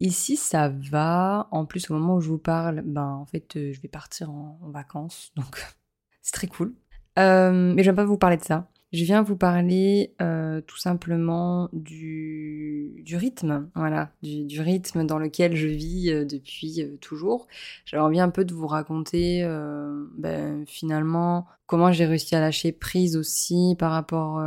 Ici, 0.00 0.36
ça 0.36 0.70
va. 0.70 1.48
En 1.50 1.66
plus, 1.66 1.90
au 1.90 1.94
moment 1.94 2.16
où 2.16 2.20
je 2.20 2.28
vous 2.28 2.38
parle, 2.38 2.82
ben 2.84 3.06
en 3.06 3.26
fait, 3.26 3.56
euh, 3.56 3.72
je 3.72 3.80
vais 3.80 3.88
partir 3.88 4.30
en, 4.30 4.58
vacances, 4.70 5.30
donc 5.36 5.62
c'est 6.22 6.32
très 6.32 6.46
cool. 6.46 6.74
Euh, 7.18 7.74
mais 7.74 7.82
je 7.82 7.90
vais 7.90 7.96
pas 7.96 8.04
vous 8.04 8.16
parler 8.16 8.38
de 8.38 8.44
ça. 8.44 8.68
Je 8.92 9.04
viens 9.04 9.22
vous 9.22 9.36
parler 9.36 10.14
euh, 10.20 10.60
tout 10.62 10.76
simplement 10.76 11.68
du, 11.72 13.02
du 13.04 13.16
rythme, 13.16 13.68
voilà, 13.76 14.10
du, 14.22 14.60
rythme 14.60 15.06
dans 15.06 15.18
lequel 15.18 15.54
je 15.54 15.68
vis 15.68 16.10
euh, 16.10 16.24
depuis 16.24 16.82
euh, 16.82 16.96
toujours. 17.00 17.46
J'avais 17.84 18.02
envie 18.02 18.18
un 18.18 18.30
peu 18.30 18.44
de 18.44 18.52
vous 18.52 18.66
raconter 18.66 19.44
euh, 19.44 20.06
ben, 20.18 20.64
finalement 20.66 21.46
comment 21.66 21.92
j'ai 21.92 22.04
réussi 22.04 22.34
à 22.34 22.40
lâcher 22.40 22.72
prise 22.72 23.16
aussi 23.16 23.76
par 23.78 23.92
rapport 23.92 24.42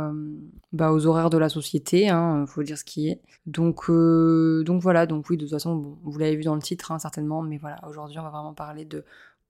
bah, 0.74 0.92
aux 0.92 1.06
horaires 1.06 1.30
de 1.30 1.38
la 1.38 1.48
société, 1.48 2.10
hein, 2.10 2.44
faut 2.46 2.62
dire 2.62 2.76
ce 2.76 2.84
qui 2.84 3.08
est. 3.08 3.22
Donc, 3.46 3.90
donc 3.90 4.82
voilà, 4.82 5.06
donc 5.06 5.30
oui, 5.30 5.38
de 5.38 5.44
toute 5.44 5.52
façon, 5.52 5.74
bon, 5.74 5.96
vous 6.02 6.18
l'avez 6.18 6.36
vu 6.36 6.42
dans 6.42 6.54
le 6.54 6.60
titre 6.60 6.92
hein, 6.92 6.98
certainement, 6.98 7.40
mais 7.40 7.56
voilà, 7.56 7.80
aujourd'hui 7.88 8.18
on 8.18 8.22
va 8.24 8.28
vraiment 8.28 8.52
parler 8.52 8.84
de 8.84 9.04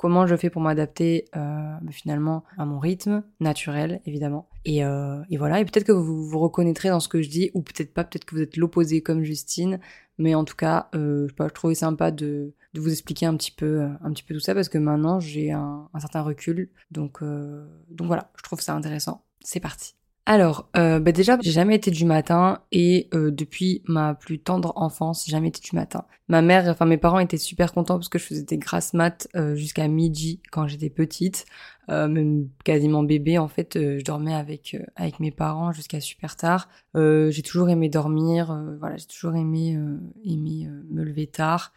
comment 0.05 0.27
je 0.27 0.37
fais 0.37 0.51
pour 0.51 0.61
m'adapter 0.61 1.25
euh, 1.35 1.79
finalement 1.91 2.45
à 2.59 2.67
mon 2.67 2.79
rythme 2.79 3.23
naturel 3.41 4.03
évidemment. 4.05 4.51
Et, 4.67 4.85
euh, 4.85 5.23
et 5.31 5.39
voilà. 5.39 5.61
Et 5.61 5.65
peut-être 5.65 5.87
que 5.87 5.93
vous 5.93 6.29
vous 6.29 6.39
reconnaîtrez 6.41 6.91
dans 6.91 7.01
ce 7.01 7.09
que 7.09 7.23
je 7.23 7.31
dis 7.31 7.51
ou 7.55 7.63
peut-être 7.63 7.95
pas 7.95 8.05
peut-être 8.05 8.27
que 8.27 8.35
vous 8.35 8.43
êtes 8.43 8.59
l'opposé 8.59 9.01
comme 9.01 9.23
Justine. 9.23 9.81
Mais 10.19 10.35
en 10.35 10.45
tout 10.45 10.57
cas 10.57 10.91
euh, 10.95 11.27
je, 11.27 11.45
trouvais 11.55 11.75
sympa 11.75 12.11
de, 12.11 12.53
vous 12.75 12.93
expliquer 12.93 13.25
un 13.25 13.35
petit 13.35 13.51
peu 13.51 13.81
un 13.81 14.13
petit 14.13 14.25
peu 14.25 14.35
tout 14.35 14.41
ça 14.41 14.55
parce 14.55 14.69
que 14.69 14.77
maintenant 14.77 15.21
j'ai 15.21 15.53
un, 15.53 15.89
un 15.95 16.01
certain 16.01 16.21
recul. 16.21 16.69
Donc 16.91 17.23
donc 17.23 18.07
voilà 18.07 18.31
je 18.37 18.43
trouve 18.43 18.61
ça 18.61 18.75
intéressant. 18.75 19.25
C'est 19.41 19.61
parti 19.61 19.95
alors, 20.27 20.71
euh, 20.75 21.01
bah 21.01 21.13
déjà, 21.13 21.37
j'ai 21.43 21.51
jamais 21.51 21.75
été 21.75 21.91
du 21.91 22.07
matin 22.07 22.63
et 22.73 23.11
euh, 23.13 23.31
depuis 23.31 23.83
ma 23.87 24.15
plus 24.15 24.39
tendre 24.39 24.73
enfance, 24.77 25.25
j'ai 25.27 25.33
jamais 25.33 25.49
été 25.49 25.61
du 25.61 25.77
matin. 25.77 26.07
Ma 26.29 26.41
mère, 26.41 26.67
enfin 26.67 26.87
mes 26.87 26.97
parents 26.97 27.19
étaient 27.19 27.37
super 27.37 27.75
contents 27.75 27.97
parce 27.97 28.09
que 28.09 28.19
je 28.19 28.25
faisais 28.25 28.43
des 28.43 28.57
grasses 28.57 28.95
maths 28.95 29.29
euh, 29.37 29.55
jusqu'à 29.55 29.87
midi 29.87 30.41
quand 30.51 30.67
j'étais 30.67 30.89
petite. 30.89 31.45
Euh, 31.91 32.09
même 32.09 32.49
quasiment 32.65 33.03
bébé 33.03 33.37
en 33.37 33.49
fait 33.49 33.77
euh, 33.77 33.99
je 33.99 34.05
dormais 34.05 34.33
avec 34.33 34.75
euh, 34.75 34.85
avec 34.97 35.21
mes 35.21 35.31
parents 35.31 35.73
jusqu'à 35.73 36.01
super 36.01 36.37
tard. 36.37 36.69
J'ai 36.95 37.43
toujours 37.43 37.69
aimé 37.69 37.89
dormir 37.89 38.57
voilà 38.79 38.97
j'ai 38.97 39.07
toujours 39.07 39.35
aimé 39.35 39.77
aimé 40.25 40.69
me 40.91 41.03
lever 41.03 41.27
tard 41.27 41.73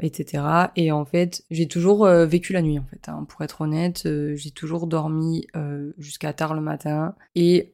etc 0.00 0.44
et 0.76 0.92
en 0.92 1.04
fait 1.06 1.42
j'ai 1.50 1.66
toujours 1.66 2.06
vécu 2.06 2.52
la 2.52 2.60
nuit 2.60 2.78
en 2.78 2.84
fait 2.84 3.08
hein, 3.08 3.24
pour 3.26 3.40
être 3.42 3.62
honnête 3.62 4.06
j'ai 4.34 4.50
toujours 4.50 4.86
dormi 4.86 5.46
jusqu'à 5.96 6.34
tard 6.34 6.54
le 6.54 6.60
matin 6.60 7.14
et 7.34 7.72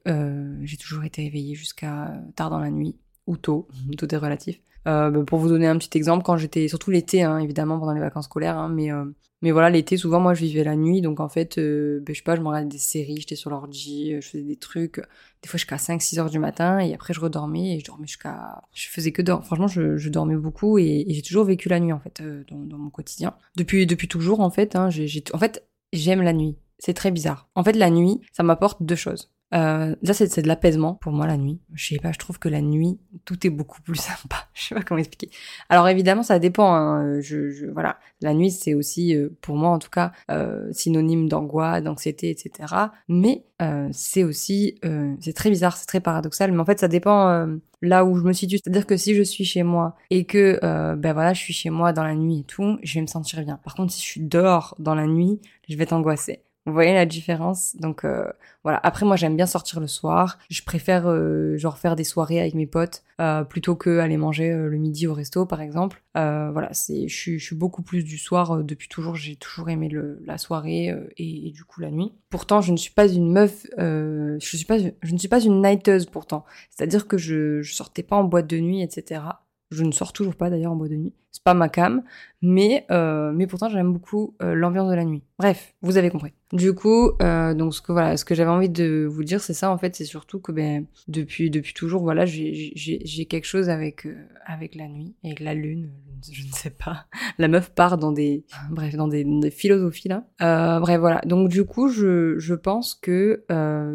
j'ai 0.62 0.76
toujours 0.76 1.02
été 1.02 1.24
éveillée 1.26 1.56
jusqu'à 1.56 2.14
tard 2.36 2.50
dans 2.50 2.60
la 2.60 2.70
nuit 2.70 2.94
ou 3.26 3.36
tôt 3.36 3.66
tout 3.98 4.14
est 4.14 4.18
relatif 4.18 4.60
euh, 4.86 5.10
bah, 5.10 5.20
pour 5.26 5.38
vous 5.38 5.48
donner 5.48 5.66
un 5.66 5.78
petit 5.78 5.96
exemple, 5.96 6.24
quand 6.24 6.36
j'étais, 6.36 6.68
surtout 6.68 6.90
l'été, 6.90 7.22
hein, 7.22 7.38
évidemment, 7.38 7.78
pendant 7.78 7.92
les 7.92 8.00
vacances 8.00 8.26
scolaires, 8.26 8.58
hein, 8.58 8.68
mais, 8.68 8.92
euh, 8.92 9.04
mais 9.42 9.50
voilà, 9.50 9.70
l'été, 9.70 9.96
souvent, 9.96 10.20
moi, 10.20 10.34
je 10.34 10.40
vivais 10.40 10.64
la 10.64 10.76
nuit, 10.76 11.00
donc 11.00 11.20
en 11.20 11.28
fait, 11.28 11.58
euh, 11.58 12.00
bah, 12.00 12.12
je 12.12 12.18
sais 12.18 12.24
pas, 12.24 12.36
je 12.36 12.40
me 12.40 12.48
regardais 12.48 12.68
des 12.68 12.78
séries, 12.78 13.16
j'étais 13.18 13.36
sur 13.36 13.50
l'ordi, 13.50 14.14
je 14.20 14.28
faisais 14.28 14.42
des 14.42 14.56
trucs, 14.56 15.00
des 15.42 15.48
fois 15.48 15.58
jusqu'à 15.58 15.76
5-6 15.76 16.18
heures 16.18 16.30
du 16.30 16.38
matin, 16.38 16.78
et 16.78 16.94
après, 16.94 17.14
je 17.14 17.20
redormais, 17.20 17.76
et 17.76 17.80
je 17.80 17.84
dormais 17.84 18.06
jusqu'à... 18.06 18.62
Je 18.74 18.88
faisais 18.88 19.12
que 19.12 19.22
dormir, 19.22 19.46
franchement, 19.46 19.68
je, 19.68 19.96
je, 19.96 20.08
dormais 20.08 20.36
beaucoup, 20.36 20.78
et, 20.78 21.04
j'ai 21.08 21.22
toujours 21.22 21.44
vécu 21.44 21.68
la 21.68 21.80
nuit, 21.80 21.92
en 21.92 22.00
fait, 22.00 22.22
dans, 22.50 22.58
dans, 22.58 22.78
mon 22.78 22.90
quotidien. 22.90 23.34
Depuis, 23.56 23.86
depuis 23.86 24.08
toujours, 24.08 24.40
en 24.40 24.50
fait, 24.50 24.76
hein, 24.76 24.90
j'ai, 24.90 25.24
en 25.32 25.38
fait, 25.38 25.66
j'aime 25.92 26.22
la 26.22 26.32
nuit. 26.32 26.56
C'est 26.78 26.94
très 26.94 27.10
bizarre. 27.10 27.48
En 27.54 27.64
fait, 27.64 27.72
la 27.72 27.88
nuit, 27.88 28.20
ça 28.32 28.42
m'apporte 28.42 28.82
deux 28.82 28.96
choses. 28.96 29.33
Euh, 29.52 29.94
là, 30.02 30.14
c'est 30.14 30.40
de 30.40 30.48
l'apaisement 30.48 30.94
pour 30.94 31.12
moi 31.12 31.26
la 31.26 31.36
nuit. 31.36 31.60
Je 31.74 31.94
sais 31.94 31.98
pas, 32.00 32.12
je 32.12 32.18
trouve 32.18 32.38
que 32.38 32.48
la 32.48 32.60
nuit, 32.60 32.98
tout 33.24 33.46
est 33.46 33.50
beaucoup 33.50 33.80
plus 33.82 33.96
sympa. 34.00 34.48
Je 34.54 34.62
sais 34.62 34.74
pas 34.74 34.82
comment 34.82 34.98
expliquer. 34.98 35.30
Alors 35.68 35.88
évidemment, 35.88 36.22
ça 36.22 36.38
dépend. 36.38 36.74
Hein. 36.74 37.20
Je, 37.20 37.50
je, 37.50 37.66
voilà, 37.66 37.98
la 38.20 38.34
nuit, 38.34 38.50
c'est 38.50 38.74
aussi 38.74 39.14
euh, 39.14 39.28
pour 39.40 39.56
moi 39.56 39.70
en 39.70 39.78
tout 39.78 39.90
cas 39.90 40.12
euh, 40.30 40.72
synonyme 40.72 41.28
d'angoisse, 41.28 41.82
d'anxiété, 41.82 42.30
etc. 42.30 42.74
Mais 43.08 43.44
euh, 43.62 43.88
c'est 43.92 44.24
aussi, 44.24 44.78
euh, 44.84 45.14
c'est 45.20 45.32
très 45.32 45.50
bizarre, 45.50 45.76
c'est 45.76 45.86
très 45.86 46.00
paradoxal. 46.00 46.50
Mais 46.52 46.60
en 46.60 46.64
fait, 46.64 46.80
ça 46.80 46.88
dépend 46.88 47.28
euh, 47.28 47.56
là 47.82 48.04
où 48.04 48.16
je 48.16 48.22
me 48.22 48.32
situe. 48.32 48.58
C'est-à-dire 48.58 48.86
que 48.86 48.96
si 48.96 49.14
je 49.14 49.22
suis 49.22 49.44
chez 49.44 49.62
moi 49.62 49.96
et 50.10 50.24
que 50.24 50.58
ben 50.96 51.12
voilà, 51.12 51.32
je 51.34 51.40
suis 51.40 51.54
chez 51.54 51.70
moi 51.70 51.92
dans 51.92 52.04
la 52.04 52.14
nuit 52.14 52.40
et 52.40 52.44
tout, 52.44 52.78
je 52.82 52.94
vais 52.94 53.02
me 53.02 53.06
sentir 53.06 53.42
bien. 53.44 53.58
Par 53.62 53.74
contre, 53.74 53.92
si 53.92 54.00
je 54.00 54.06
suis 54.06 54.20
dehors 54.20 54.74
dans 54.78 54.94
la 54.94 55.06
nuit, 55.06 55.40
je 55.68 55.76
vais 55.76 55.84
être 55.84 55.92
angoissée. 55.92 56.43
Vous 56.66 56.72
voyez 56.72 56.94
la 56.94 57.04
différence? 57.04 57.76
Donc 57.76 58.04
euh, 58.04 58.24
voilà. 58.62 58.80
Après 58.82 59.04
moi 59.04 59.16
j'aime 59.16 59.36
bien 59.36 59.46
sortir 59.46 59.80
le 59.80 59.86
soir. 59.86 60.38
Je 60.48 60.62
préfère 60.62 61.06
euh, 61.06 61.58
genre 61.58 61.76
faire 61.76 61.94
des 61.94 62.04
soirées 62.04 62.40
avec 62.40 62.54
mes 62.54 62.66
potes 62.66 63.04
euh, 63.20 63.44
plutôt 63.44 63.76
que 63.76 63.98
aller 63.98 64.16
manger 64.16 64.50
euh, 64.50 64.68
le 64.68 64.78
midi 64.78 65.06
au 65.06 65.12
resto 65.12 65.44
par 65.44 65.60
exemple. 65.60 66.02
Euh, 66.16 66.50
voilà, 66.52 66.72
c'est 66.72 67.06
je 67.06 67.36
suis 67.36 67.54
beaucoup 67.54 67.82
plus 67.82 68.02
du 68.02 68.16
soir 68.16 68.64
depuis 68.64 68.88
toujours. 68.88 69.14
J'ai 69.14 69.36
toujours 69.36 69.68
aimé 69.68 69.90
le, 69.90 70.22
la 70.24 70.38
soirée 70.38 70.94
et, 71.18 71.48
et, 71.48 71.50
du 71.50 71.64
coup 71.64 71.82
la 71.82 71.90
nuit. 71.90 72.12
Pourtant 72.30 72.62
je 72.62 72.72
ne 72.72 72.78
suis 72.78 72.92
pas 72.92 73.08
une 73.08 73.30
meuf. 73.30 73.66
je 73.76 74.38
suis 74.40 74.64
pas 74.64 74.78
je 74.78 75.12
ne 75.12 75.18
suis 75.18 75.28
pas 75.28 75.40
une 75.40 75.60
nighteuse 75.60 76.06
pourtant. 76.06 76.46
C'est-à-dire 76.70 77.06
que 77.06 77.18
je 77.18 77.60
je 77.60 77.74
sortais 77.74 78.02
pas 78.02 78.16
en 78.16 78.24
boîte 78.24 78.46
de 78.46 78.58
nuit 78.58 78.82
etc. 78.82 79.20
Je 79.70 79.84
ne 79.84 79.92
sors 79.92 80.12
toujours 80.12 80.36
pas 80.36 80.50
d'ailleurs 80.50 80.72
en 80.72 80.76
boîte 80.76 80.90
de 80.90 80.96
nuit. 80.96 81.14
C'est 81.32 81.42
pas 81.42 81.54
ma 81.54 81.68
cam, 81.68 82.02
mais 82.42 82.86
euh, 82.92 83.32
mais 83.34 83.48
pourtant 83.48 83.68
j'aime 83.68 83.92
beaucoup 83.92 84.36
euh, 84.40 84.54
l'ambiance 84.54 84.88
de 84.88 84.94
la 84.94 85.04
nuit. 85.04 85.24
Bref, 85.38 85.74
vous 85.82 85.96
avez 85.96 86.10
compris. 86.10 86.32
Du 86.52 86.72
coup, 86.72 87.10
euh, 87.20 87.52
donc 87.54 87.74
ce 87.74 87.82
que 87.82 87.90
voilà, 87.90 88.16
ce 88.16 88.24
que 88.24 88.36
j'avais 88.36 88.50
envie 88.50 88.68
de 88.68 89.08
vous 89.10 89.24
dire, 89.24 89.40
c'est 89.40 89.54
ça 89.54 89.72
en 89.72 89.78
fait, 89.78 89.96
c'est 89.96 90.04
surtout 90.04 90.38
que 90.38 90.52
ben 90.52 90.86
depuis 91.08 91.50
depuis 91.50 91.74
toujours, 91.74 92.02
voilà, 92.02 92.24
j'ai 92.24 93.26
quelque 93.28 93.46
chose 93.46 93.68
avec 93.68 94.06
euh, 94.06 94.14
avec 94.46 94.76
la 94.76 94.86
nuit, 94.86 95.16
avec 95.24 95.40
la 95.40 95.54
lune, 95.54 95.90
je 96.30 96.46
ne 96.46 96.52
sais 96.52 96.70
pas. 96.70 97.06
La 97.38 97.48
meuf 97.48 97.70
part 97.70 97.98
dans 97.98 98.12
des 98.12 98.44
bref 98.70 98.94
dans 98.94 99.08
des, 99.08 99.24
des 99.24 99.50
philosophies 99.50 100.06
là. 100.06 100.24
Euh, 100.42 100.78
bref 100.78 101.00
voilà. 101.00 101.20
Donc 101.26 101.48
du 101.48 101.64
coup, 101.64 101.88
je 101.88 102.38
je 102.38 102.54
pense 102.54 102.94
que 102.94 103.44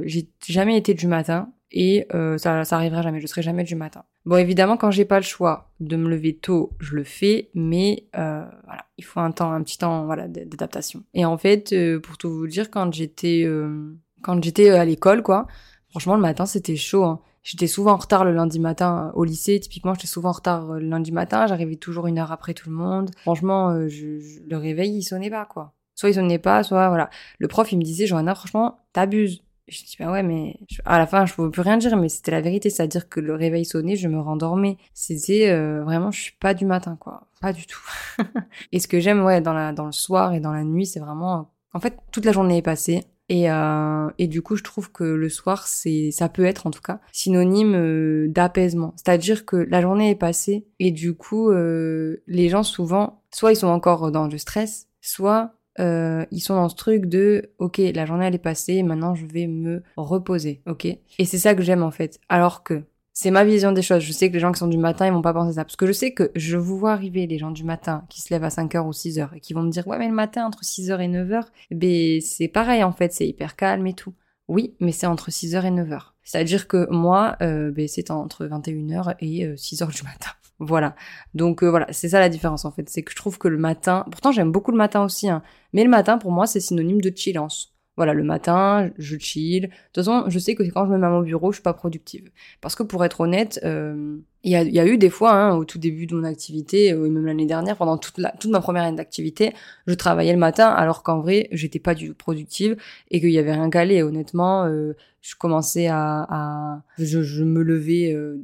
j'ai 0.03 0.27
jamais 0.45 0.75
été 0.77 0.93
du 0.93 1.07
matin 1.07 1.53
et 1.71 2.07
euh, 2.13 2.37
ça, 2.37 2.65
ça 2.65 2.75
arrivera 2.77 3.01
jamais, 3.01 3.19
je 3.19 3.27
serai 3.27 3.41
jamais 3.41 3.63
du 3.63 3.75
matin. 3.75 4.03
Bon, 4.25 4.37
évidemment, 4.37 4.77
quand 4.77 4.91
j'ai 4.91 5.05
pas 5.05 5.17
le 5.17 5.23
choix 5.23 5.71
de 5.79 5.95
me 5.95 6.09
lever 6.09 6.35
tôt, 6.35 6.71
je 6.79 6.95
le 6.95 7.03
fais, 7.03 7.49
mais 7.53 8.07
euh, 8.17 8.45
voilà, 8.65 8.85
il 8.97 9.05
faut 9.05 9.19
un 9.19 9.31
temps, 9.31 9.51
un 9.51 9.63
petit 9.63 9.77
temps, 9.77 10.05
voilà, 10.05 10.27
d'adaptation. 10.27 11.03
Et 11.13 11.25
en 11.25 11.37
fait, 11.37 11.73
euh, 11.73 11.99
pour 11.99 12.17
tout 12.17 12.29
vous 12.31 12.47
dire, 12.47 12.69
quand 12.69 12.93
j'étais, 12.93 13.43
euh, 13.45 13.93
quand 14.21 14.43
j'étais 14.43 14.69
à 14.69 14.85
l'école, 14.85 15.23
quoi, 15.23 15.47
franchement, 15.89 16.15
le 16.15 16.21
matin, 16.21 16.45
c'était 16.45 16.75
chaud. 16.75 17.05
Hein. 17.05 17.21
J'étais 17.43 17.67
souvent 17.67 17.93
en 17.93 17.97
retard 17.97 18.25
le 18.25 18.33
lundi 18.33 18.59
matin 18.59 19.11
au 19.15 19.23
lycée. 19.23 19.59
Typiquement, 19.59 19.93
j'étais 19.93 20.07
souvent 20.07 20.29
en 20.29 20.33
retard 20.33 20.73
le 20.73 20.87
lundi 20.87 21.11
matin. 21.11 21.47
J'arrivais 21.47 21.77
toujours 21.77 22.07
une 22.07 22.19
heure 22.19 22.31
après 22.31 22.53
tout 22.53 22.69
le 22.69 22.75
monde. 22.75 23.11
Franchement, 23.21 23.87
je, 23.87 24.19
je, 24.19 24.39
le 24.47 24.57
réveil, 24.57 24.97
il 24.97 25.03
sonnait 25.03 25.29
pas, 25.29 25.45
quoi. 25.45 25.73
Soit 25.95 26.09
il 26.09 26.15
sonnait 26.15 26.39
pas, 26.39 26.63
soit 26.63 26.89
voilà. 26.89 27.09
Le 27.39 27.47
prof, 27.47 27.71
il 27.71 27.77
me 27.77 27.83
disait, 27.83 28.05
Johanna, 28.05 28.35
franchement, 28.35 28.79
t'abuses 28.93 29.41
je 29.69 29.83
dis 29.83 29.95
bah 29.99 30.11
ouais 30.11 30.23
mais 30.23 30.57
à 30.85 30.97
la 30.97 31.07
fin 31.07 31.25
je 31.25 31.33
pouvais 31.33 31.49
plus 31.49 31.61
rien 31.61 31.77
dire 31.77 31.95
mais 31.97 32.09
c'était 32.09 32.31
la 32.31 32.41
vérité. 32.41 32.69
C'est 32.69 32.83
à 32.83 32.87
dire 32.87 33.09
que 33.09 33.19
le 33.19 33.35
réveil 33.35 33.65
sonnait 33.65 33.95
je 33.95 34.07
me 34.07 34.19
rendormais. 34.19 34.77
C'était 34.93 35.49
euh, 35.49 35.83
vraiment 35.83 36.11
je 36.11 36.21
suis 36.21 36.35
pas 36.39 36.53
du 36.53 36.65
matin 36.65 36.97
quoi. 36.99 37.27
Pas 37.41 37.53
du 37.53 37.65
tout. 37.65 37.81
Et 38.71 38.79
ce 38.79 38.87
que 38.87 38.99
j'aime 38.99 39.23
ouais 39.23 39.41
dans 39.41 39.53
la 39.53 39.71
dans 39.73 39.85
le 39.85 39.91
soir 39.91 40.33
et 40.33 40.39
dans 40.39 40.51
la 40.51 40.63
nuit 40.63 40.85
c'est 40.85 40.99
vraiment 40.99 41.51
en 41.73 41.79
fait 41.79 41.97
toute 42.11 42.25
la 42.25 42.31
journée 42.31 42.57
est 42.57 42.61
passée. 42.61 43.03
Et 43.29 43.49
euh, 43.51 44.09
et 44.17 44.27
du 44.27 44.41
coup 44.41 44.55
je 44.55 44.63
trouve 44.63 44.91
que 44.91 45.03
le 45.03 45.29
soir 45.29 45.67
c'est 45.67 46.09
ça 46.09 46.29
peut 46.29 46.45
être 46.45 46.65
en 46.65 46.71
tout 46.71 46.81
cas 46.81 46.99
synonyme 47.11 47.75
euh, 47.75 48.27
d'apaisement. 48.27 48.93
C'est 48.97 49.09
à 49.09 49.17
dire 49.19 49.45
que 49.45 49.55
la 49.55 49.81
journée 49.81 50.09
est 50.09 50.15
passée 50.15 50.65
et 50.79 50.89
du 50.89 51.13
coup 51.13 51.51
euh, 51.51 52.23
les 52.25 52.49
gens 52.49 52.63
souvent 52.63 53.21
soit 53.31 53.51
ils 53.51 53.55
sont 53.55 53.67
encore 53.67 54.11
dans 54.11 54.27
le 54.27 54.37
stress 54.39 54.87
soit 55.01 55.53
euh, 55.79 56.25
ils 56.31 56.39
sont 56.39 56.55
dans 56.55 56.69
ce 56.69 56.75
truc 56.75 57.05
de 57.05 57.51
ok 57.59 57.79
la 57.93 58.05
journée 58.05 58.25
elle 58.25 58.35
est 58.35 58.39
passée 58.39 58.83
maintenant 58.83 59.15
je 59.15 59.25
vais 59.25 59.47
me 59.47 59.81
reposer 59.97 60.61
ok? 60.65 60.85
Et 60.85 61.25
c'est 61.25 61.37
ça 61.37 61.55
que 61.55 61.61
j'aime 61.61 61.83
en 61.83 61.91
fait 61.91 62.19
alors 62.29 62.63
que 62.63 62.83
c'est 63.21 63.31
ma 63.31 63.43
vision 63.43 63.73
des 63.73 63.81
choses. 63.81 64.01
Je 64.01 64.13
sais 64.13 64.29
que 64.29 64.35
les 64.35 64.39
gens 64.39 64.53
qui 64.53 64.59
sont 64.59 64.67
du 64.67 64.77
matin, 64.77 65.05
ils 65.05 65.11
vont 65.11 65.21
pas 65.21 65.33
penser 65.33 65.55
ça. 65.55 65.65
Parce 65.65 65.75
que 65.75 65.85
je 65.85 65.91
sais 65.91 66.13
que 66.13 66.31
je 66.35 66.55
vous 66.55 66.77
vois 66.77 66.93
arriver 66.93 67.27
les 67.27 67.37
gens 67.37 67.51
du 67.51 67.65
matin 67.65 68.05
qui 68.07 68.21
se 68.21 68.33
lèvent 68.33 68.45
à 68.45 68.47
5h 68.47 68.79
ou 68.87 68.91
6h 68.91 69.35
et 69.35 69.41
qui 69.41 69.51
vont 69.51 69.61
me 69.61 69.71
dire, 69.71 69.85
ouais, 69.87 69.99
mais 69.99 70.07
le 70.07 70.13
matin, 70.13 70.45
entre 70.45 70.63
6h 70.63 71.01
et 71.01 71.09
9h, 71.09 71.43
ben, 71.71 72.21
c'est 72.21 72.47
pareil, 72.47 72.81
en 72.81 72.93
fait, 72.93 73.11
c'est 73.11 73.27
hyper 73.27 73.57
calme 73.57 73.85
et 73.87 73.93
tout. 73.93 74.13
Oui, 74.47 74.73
mais 74.79 74.93
c'est 74.93 75.05
entre 75.05 75.31
6h 75.31 75.65
et 75.65 75.71
9h. 75.71 76.13
C'est-à-dire 76.23 76.69
que 76.69 76.87
moi, 76.91 77.35
euh, 77.41 77.71
ben, 77.71 77.89
c'est 77.89 78.09
entre 78.09 78.45
21h 78.45 79.15
et 79.19 79.47
6h 79.47 79.83
euh, 79.83 79.87
du 79.87 80.03
matin. 80.03 80.31
Voilà. 80.59 80.95
Donc 81.33 81.63
euh, 81.63 81.69
voilà, 81.69 81.87
c'est 81.91 82.09
ça 82.09 82.19
la 82.19 82.29
différence 82.29 82.65
en 82.65 82.71
fait. 82.71 82.89
C'est 82.89 83.03
que 83.03 83.11
je 83.11 83.15
trouve 83.15 83.37
que 83.37 83.47
le 83.47 83.57
matin, 83.57 84.05
pourtant 84.11 84.31
j'aime 84.31 84.51
beaucoup 84.51 84.71
le 84.71 84.77
matin 84.77 85.03
aussi, 85.03 85.29
hein, 85.29 85.41
mais 85.73 85.83
le 85.83 85.89
matin 85.89 86.17
pour 86.17 86.31
moi 86.31 86.47
c'est 86.47 86.59
synonyme 86.59 87.01
de 87.01 87.11
chillance. 87.15 87.73
Voilà, 87.97 88.13
le 88.13 88.23
matin, 88.23 88.91
je 88.97 89.17
chill. 89.17 89.63
De 89.63 89.67
toute 89.91 90.05
façon, 90.05 90.23
je 90.29 90.39
sais 90.39 90.55
que 90.55 90.63
quand 90.63 90.85
je 90.85 90.91
me 90.91 90.97
mets 90.97 91.07
à 91.07 91.09
mon 91.09 91.21
bureau, 91.21 91.51
je 91.51 91.57
suis 91.57 91.63
pas 91.63 91.73
productive. 91.73 92.31
Parce 92.61 92.73
que 92.73 92.83
pour 92.83 93.03
être 93.03 93.19
honnête, 93.19 93.59
euh, 93.65 94.17
il 94.43 94.51
y, 94.51 94.55
a, 94.55 94.63
y, 94.63 94.79
a, 94.79 94.85
eu 94.85 94.97
des 94.97 95.09
fois, 95.09 95.33
hein, 95.33 95.55
au 95.55 95.65
tout 95.65 95.79
début 95.79 96.05
de 96.05 96.15
mon 96.15 96.23
activité, 96.23 96.93
euh, 96.93 97.09
même 97.09 97.25
l'année 97.25 97.45
dernière, 97.45 97.75
pendant 97.77 97.97
toute, 97.97 98.17
la, 98.17 98.31
toute 98.31 98.51
ma 98.51 98.61
première 98.61 98.83
année 98.83 98.97
d'activité, 98.97 99.53
je 99.87 99.93
travaillais 99.93 100.33
le 100.33 100.39
matin, 100.39 100.69
alors 100.69 101.03
qu'en 101.03 101.19
vrai, 101.19 101.49
j'étais 101.51 101.79
pas 101.79 101.95
du 101.95 102.09
tout 102.09 102.15
productive 102.15 102.77
et 103.11 103.19
qu'il 103.19 103.31
y 103.31 103.39
avait 103.39 103.53
rien 103.53 103.69
qu'à 103.69 103.83
honnêtement, 104.03 104.65
euh, 104.65 104.93
je 105.21 105.35
commençais 105.35 105.87
à, 105.87 106.25
à 106.29 106.81
je, 106.97 107.21
je, 107.21 107.43
me 107.43 107.61
levais 107.61 108.13
euh, 108.13 108.37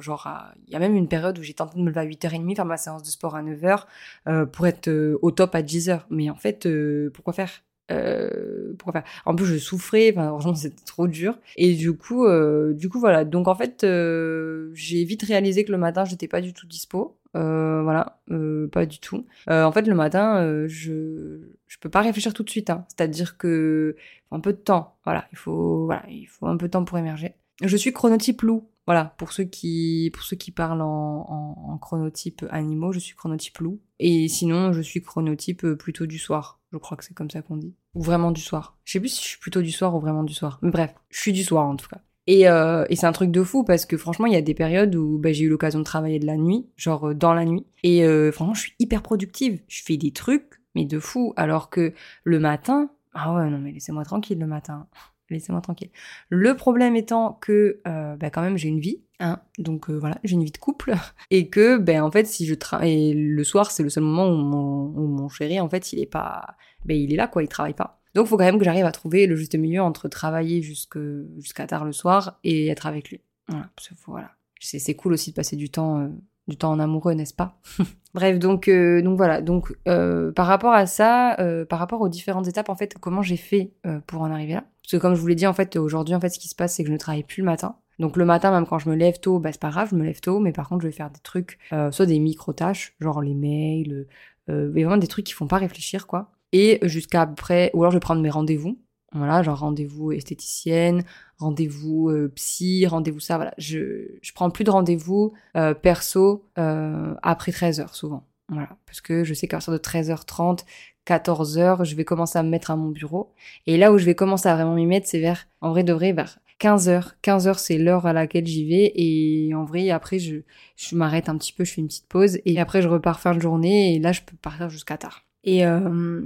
genre, 0.00 0.28
il 0.66 0.72
y 0.72 0.76
a 0.76 0.78
même 0.78 0.94
une 0.94 1.08
période 1.08 1.38
où 1.38 1.42
j'ai 1.42 1.54
tenté 1.54 1.78
de 1.78 1.82
me 1.82 1.88
lever 1.88 2.00
à 2.00 2.06
8h30, 2.06 2.56
faire 2.56 2.64
ma 2.64 2.76
séance 2.76 3.02
de 3.02 3.08
sport 3.08 3.36
à 3.36 3.42
9h 3.42 3.84
euh, 4.28 4.46
pour 4.46 4.66
être 4.66 4.88
euh, 4.88 5.18
au 5.22 5.30
top 5.30 5.54
à 5.54 5.62
10h. 5.62 6.02
Mais 6.10 6.30
en 6.30 6.36
fait, 6.36 6.68
pourquoi 7.12 7.32
faire? 7.32 7.62
Euh, 7.90 8.72
pourquoi 8.78 9.02
faire 9.02 9.10
En 9.26 9.34
plus, 9.34 9.46
je 9.46 9.56
souffrais. 9.58 10.12
Enfin, 10.12 10.28
franchement, 10.28 10.54
c'était 10.54 10.84
trop 10.84 11.08
dur. 11.08 11.38
Et 11.56 11.74
du 11.74 11.92
coup, 11.92 12.26
euh, 12.26 12.72
du 12.72 12.88
coup, 12.88 13.00
voilà. 13.00 13.24
Donc, 13.24 13.48
en 13.48 13.54
fait, 13.54 13.84
euh, 13.84 14.70
j'ai 14.74 15.04
vite 15.04 15.22
réalisé 15.22 15.64
que 15.64 15.72
le 15.72 15.78
matin, 15.78 16.04
j'étais 16.04 16.28
pas 16.28 16.40
du 16.40 16.52
tout 16.52 16.66
dispo. 16.66 17.16
Euh, 17.34 17.82
voilà, 17.82 18.18
euh, 18.30 18.68
pas 18.68 18.84
du 18.86 18.98
tout. 18.98 19.26
Euh, 19.48 19.64
en 19.64 19.72
fait, 19.72 19.86
le 19.86 19.94
matin, 19.94 20.66
je 20.66 21.40
je 21.66 21.78
peux 21.78 21.88
pas 21.88 22.02
réfléchir 22.02 22.34
tout 22.34 22.42
de 22.42 22.50
suite. 22.50 22.70
Hein. 22.70 22.84
C'est-à-dire 22.88 23.36
que 23.38 23.96
un 24.30 24.40
peu 24.40 24.52
de 24.52 24.58
temps. 24.58 24.96
Voilà, 25.04 25.26
il 25.32 25.38
faut 25.38 25.86
voilà, 25.86 26.04
il 26.08 26.26
faut 26.26 26.46
un 26.46 26.56
peu 26.56 26.66
de 26.66 26.72
temps 26.72 26.84
pour 26.84 26.98
émerger. 26.98 27.34
Je 27.62 27.76
suis 27.76 27.92
chronotype 27.92 28.42
loup. 28.42 28.64
Voilà, 28.86 29.14
pour 29.16 29.32
ceux 29.32 29.44
qui, 29.44 30.10
pour 30.12 30.24
ceux 30.24 30.36
qui 30.36 30.50
parlent 30.50 30.82
en, 30.82 31.26
en, 31.28 31.78
chronotype 31.78 32.44
animaux, 32.50 32.92
je 32.92 32.98
suis 32.98 33.14
chronotype 33.14 33.58
loup. 33.58 33.80
Et 34.00 34.26
sinon, 34.28 34.72
je 34.72 34.80
suis 34.80 35.02
chronotype 35.02 35.66
plutôt 35.74 36.06
du 36.06 36.18
soir. 36.18 36.60
Je 36.72 36.78
crois 36.78 36.96
que 36.96 37.04
c'est 37.04 37.14
comme 37.14 37.30
ça 37.30 37.42
qu'on 37.42 37.56
dit. 37.56 37.74
Ou 37.94 38.02
vraiment 38.02 38.32
du 38.32 38.40
soir. 38.40 38.76
Je 38.84 38.92
sais 38.92 39.00
plus 39.00 39.10
si 39.10 39.22
je 39.22 39.28
suis 39.28 39.38
plutôt 39.38 39.62
du 39.62 39.70
soir 39.70 39.94
ou 39.94 40.00
vraiment 40.00 40.24
du 40.24 40.34
soir. 40.34 40.58
Mais 40.62 40.70
bref, 40.70 40.94
je 41.10 41.20
suis 41.20 41.32
du 41.32 41.44
soir 41.44 41.66
en 41.66 41.76
tout 41.76 41.88
cas. 41.88 42.00
Et, 42.26 42.48
euh, 42.48 42.84
et 42.88 42.96
c'est 42.96 43.06
un 43.06 43.12
truc 43.12 43.30
de 43.30 43.42
fou 43.42 43.64
parce 43.64 43.84
que 43.84 43.96
franchement, 43.96 44.26
il 44.26 44.32
y 44.32 44.36
a 44.36 44.42
des 44.42 44.54
périodes 44.54 44.94
où 44.94 45.18
bah, 45.18 45.32
j'ai 45.32 45.44
eu 45.44 45.48
l'occasion 45.48 45.80
de 45.80 45.84
travailler 45.84 46.18
de 46.18 46.26
la 46.26 46.36
nuit, 46.36 46.66
genre 46.76 47.08
euh, 47.08 47.14
dans 47.14 47.34
la 47.34 47.44
nuit. 47.44 47.66
Et 47.82 48.04
euh, 48.04 48.30
franchement, 48.30 48.54
je 48.54 48.60
suis 48.60 48.74
hyper 48.78 49.02
productive. 49.02 49.60
Je 49.68 49.82
fais 49.82 49.96
des 49.96 50.12
trucs, 50.12 50.60
mais 50.74 50.84
de 50.84 50.98
fou. 50.98 51.32
Alors 51.36 51.68
que 51.68 51.92
le 52.24 52.38
matin, 52.38 52.90
ah 53.12 53.34
ouais, 53.34 53.50
non 53.50 53.58
mais 53.58 53.72
laissez-moi 53.72 54.04
tranquille 54.04 54.38
le 54.38 54.46
matin 54.46 54.86
laissez-moi 55.32 55.60
tranquille. 55.60 55.90
Le 56.28 56.54
problème 56.54 56.96
étant 56.96 57.34
que, 57.40 57.80
euh, 57.86 58.16
bah, 58.16 58.30
quand 58.30 58.42
même, 58.42 58.56
j'ai 58.56 58.68
une 58.68 58.80
vie, 58.80 59.02
hein, 59.20 59.40
donc 59.58 59.90
euh, 59.90 59.98
voilà, 59.98 60.18
j'ai 60.24 60.34
une 60.34 60.44
vie 60.44 60.50
de 60.50 60.58
couple, 60.58 60.94
et 61.30 61.48
que, 61.48 61.78
ben 61.78 62.02
en 62.02 62.10
fait, 62.10 62.26
si 62.26 62.46
je 62.46 62.54
travaille, 62.54 63.12
le 63.14 63.44
soir, 63.44 63.70
c'est 63.70 63.82
le 63.82 63.90
seul 63.90 64.04
moment 64.04 64.28
où 64.28 65.06
mon, 65.06 65.28
chéri, 65.28 65.60
en 65.60 65.68
fait, 65.68 65.92
il 65.92 66.00
est 66.00 66.06
pas, 66.06 66.56
ben 66.84 66.96
il 66.96 67.12
est 67.12 67.16
là, 67.16 67.26
quoi, 67.26 67.42
il 67.42 67.48
travaille 67.48 67.74
pas. 67.74 68.00
Donc, 68.14 68.26
faut 68.26 68.36
quand 68.36 68.44
même 68.44 68.58
que 68.58 68.64
j'arrive 68.64 68.84
à 68.84 68.92
trouver 68.92 69.26
le 69.26 69.36
juste 69.36 69.54
milieu 69.54 69.80
entre 69.82 70.08
travailler 70.08 70.60
jusqu'à 70.60 71.66
tard 71.66 71.84
le 71.84 71.92
soir 71.92 72.38
et 72.44 72.68
être 72.68 72.86
avec 72.86 73.10
lui. 73.10 73.22
Voilà, 73.48 73.70
voilà. 74.06 74.30
C'est 74.60 74.94
cool 74.94 75.14
aussi 75.14 75.30
de 75.30 75.34
passer 75.34 75.56
du 75.56 75.70
temps 75.70 76.00
euh, 76.00 76.08
du 76.48 76.56
temps 76.56 76.72
en 76.72 76.78
amoureux, 76.78 77.14
n'est-ce 77.14 77.34
pas? 77.34 77.58
Bref, 78.14 78.38
donc 78.38 78.68
euh, 78.68 79.00
donc 79.02 79.16
voilà. 79.16 79.40
Donc 79.40 79.72
euh, 79.88 80.32
par 80.32 80.46
rapport 80.46 80.72
à 80.72 80.86
ça, 80.86 81.38
euh, 81.40 81.64
par 81.64 81.78
rapport 81.78 82.00
aux 82.00 82.08
différentes 82.08 82.48
étapes, 82.48 82.68
en 82.68 82.74
fait, 82.74 82.96
comment 83.00 83.22
j'ai 83.22 83.36
fait 83.36 83.72
pour 84.06 84.22
en 84.22 84.30
arriver 84.30 84.54
là? 84.54 84.64
Parce 84.82 84.92
que 84.92 84.96
comme 84.96 85.14
je 85.14 85.20
vous 85.20 85.26
l'ai 85.26 85.34
dit, 85.34 85.46
en 85.46 85.54
fait, 85.54 85.76
aujourd'hui, 85.76 86.14
en 86.14 86.20
fait, 86.20 86.28
ce 86.28 86.38
qui 86.38 86.48
se 86.48 86.54
passe, 86.54 86.74
c'est 86.74 86.82
que 86.82 86.88
je 86.88 86.92
ne 86.92 86.98
travaille 86.98 87.22
plus 87.22 87.40
le 87.40 87.46
matin. 87.46 87.76
Donc 87.98 88.16
le 88.16 88.24
matin, 88.24 88.50
même 88.50 88.66
quand 88.66 88.78
je 88.78 88.88
me 88.88 88.96
lève 88.96 89.20
tôt, 89.20 89.38
bah 89.38 89.52
c'est 89.52 89.60
pas 89.60 89.70
grave, 89.70 89.88
je 89.90 89.96
me 89.96 90.04
lève 90.04 90.20
tôt, 90.20 90.40
mais 90.40 90.52
par 90.52 90.68
contre, 90.68 90.82
je 90.82 90.88
vais 90.88 90.92
faire 90.92 91.10
des 91.10 91.20
trucs, 91.20 91.58
soit 91.90 92.06
des 92.06 92.18
micro 92.18 92.52
tâches, 92.52 92.94
genre 93.00 93.22
les 93.22 93.34
mails, 93.34 94.06
mais 94.48 94.82
vraiment 94.82 94.96
des 94.96 95.06
trucs 95.06 95.26
qui 95.26 95.34
font 95.34 95.46
pas 95.46 95.58
réfléchir, 95.58 96.06
quoi. 96.06 96.32
Et 96.52 96.80
jusqu'à 96.82 97.22
après, 97.22 97.70
ou 97.74 97.82
alors 97.82 97.92
je 97.92 97.96
vais 97.96 98.00
prendre 98.00 98.20
mes 98.20 98.30
rendez-vous. 98.30 98.78
Voilà, 99.14 99.42
genre 99.42 99.58
rendez-vous 99.58 100.12
esthéticienne, 100.12 101.04
rendez-vous 101.38 102.08
euh, 102.08 102.32
psy, 102.34 102.86
rendez-vous 102.86 103.20
ça, 103.20 103.36
voilà. 103.36 103.52
Je, 103.58 104.08
je 104.22 104.32
prends 104.32 104.50
plus 104.50 104.64
de 104.64 104.70
rendez-vous 104.70 105.34
euh, 105.56 105.74
perso 105.74 106.46
euh, 106.58 107.14
après 107.22 107.52
13h 107.52 107.94
souvent. 107.94 108.26
Voilà, 108.48 108.76
parce 108.86 109.00
que 109.00 109.24
je 109.24 109.34
sais 109.34 109.46
qu'à 109.48 109.58
partir 109.58 109.72
de 109.72 109.78
13h30, 109.78 110.60
14h, 111.06 111.84
je 111.84 111.94
vais 111.94 112.04
commencer 112.04 112.38
à 112.38 112.42
me 112.42 112.48
mettre 112.48 112.70
à 112.70 112.76
mon 112.76 112.88
bureau. 112.88 113.34
Et 113.66 113.76
là 113.76 113.92
où 113.92 113.98
je 113.98 114.04
vais 114.04 114.14
commencer 114.14 114.48
à 114.48 114.54
vraiment 114.54 114.74
m'y 114.74 114.86
mettre, 114.86 115.06
c'est 115.06 115.20
vers, 115.20 115.46
en 115.60 115.70
vrai 115.70 115.84
de 115.84 115.92
vrai, 115.92 116.12
vers 116.12 116.38
15h. 116.60 117.12
15h, 117.22 117.58
c'est 117.58 117.78
l'heure 117.78 118.06
à 118.06 118.12
laquelle 118.12 118.46
j'y 118.46 118.68
vais. 118.68 118.92
Et 118.94 119.54
en 119.54 119.64
vrai, 119.64 119.90
après, 119.90 120.18
je, 120.18 120.36
je 120.76 120.94
m'arrête 120.94 121.28
un 121.28 121.36
petit 121.36 121.52
peu, 121.52 121.64
je 121.64 121.72
fais 121.72 121.80
une 121.80 121.88
petite 121.88 122.06
pause. 122.08 122.38
Et 122.44 122.60
après, 122.60 122.82
je 122.82 122.88
repars 122.88 123.20
fin 123.20 123.34
de 123.34 123.40
journée. 123.40 123.94
Et 123.94 123.98
là, 123.98 124.12
je 124.12 124.20
peux 124.22 124.36
partir 124.36 124.68
jusqu'à 124.70 124.96
tard. 124.96 125.24
Et 125.44 125.66
euh, 125.66 126.22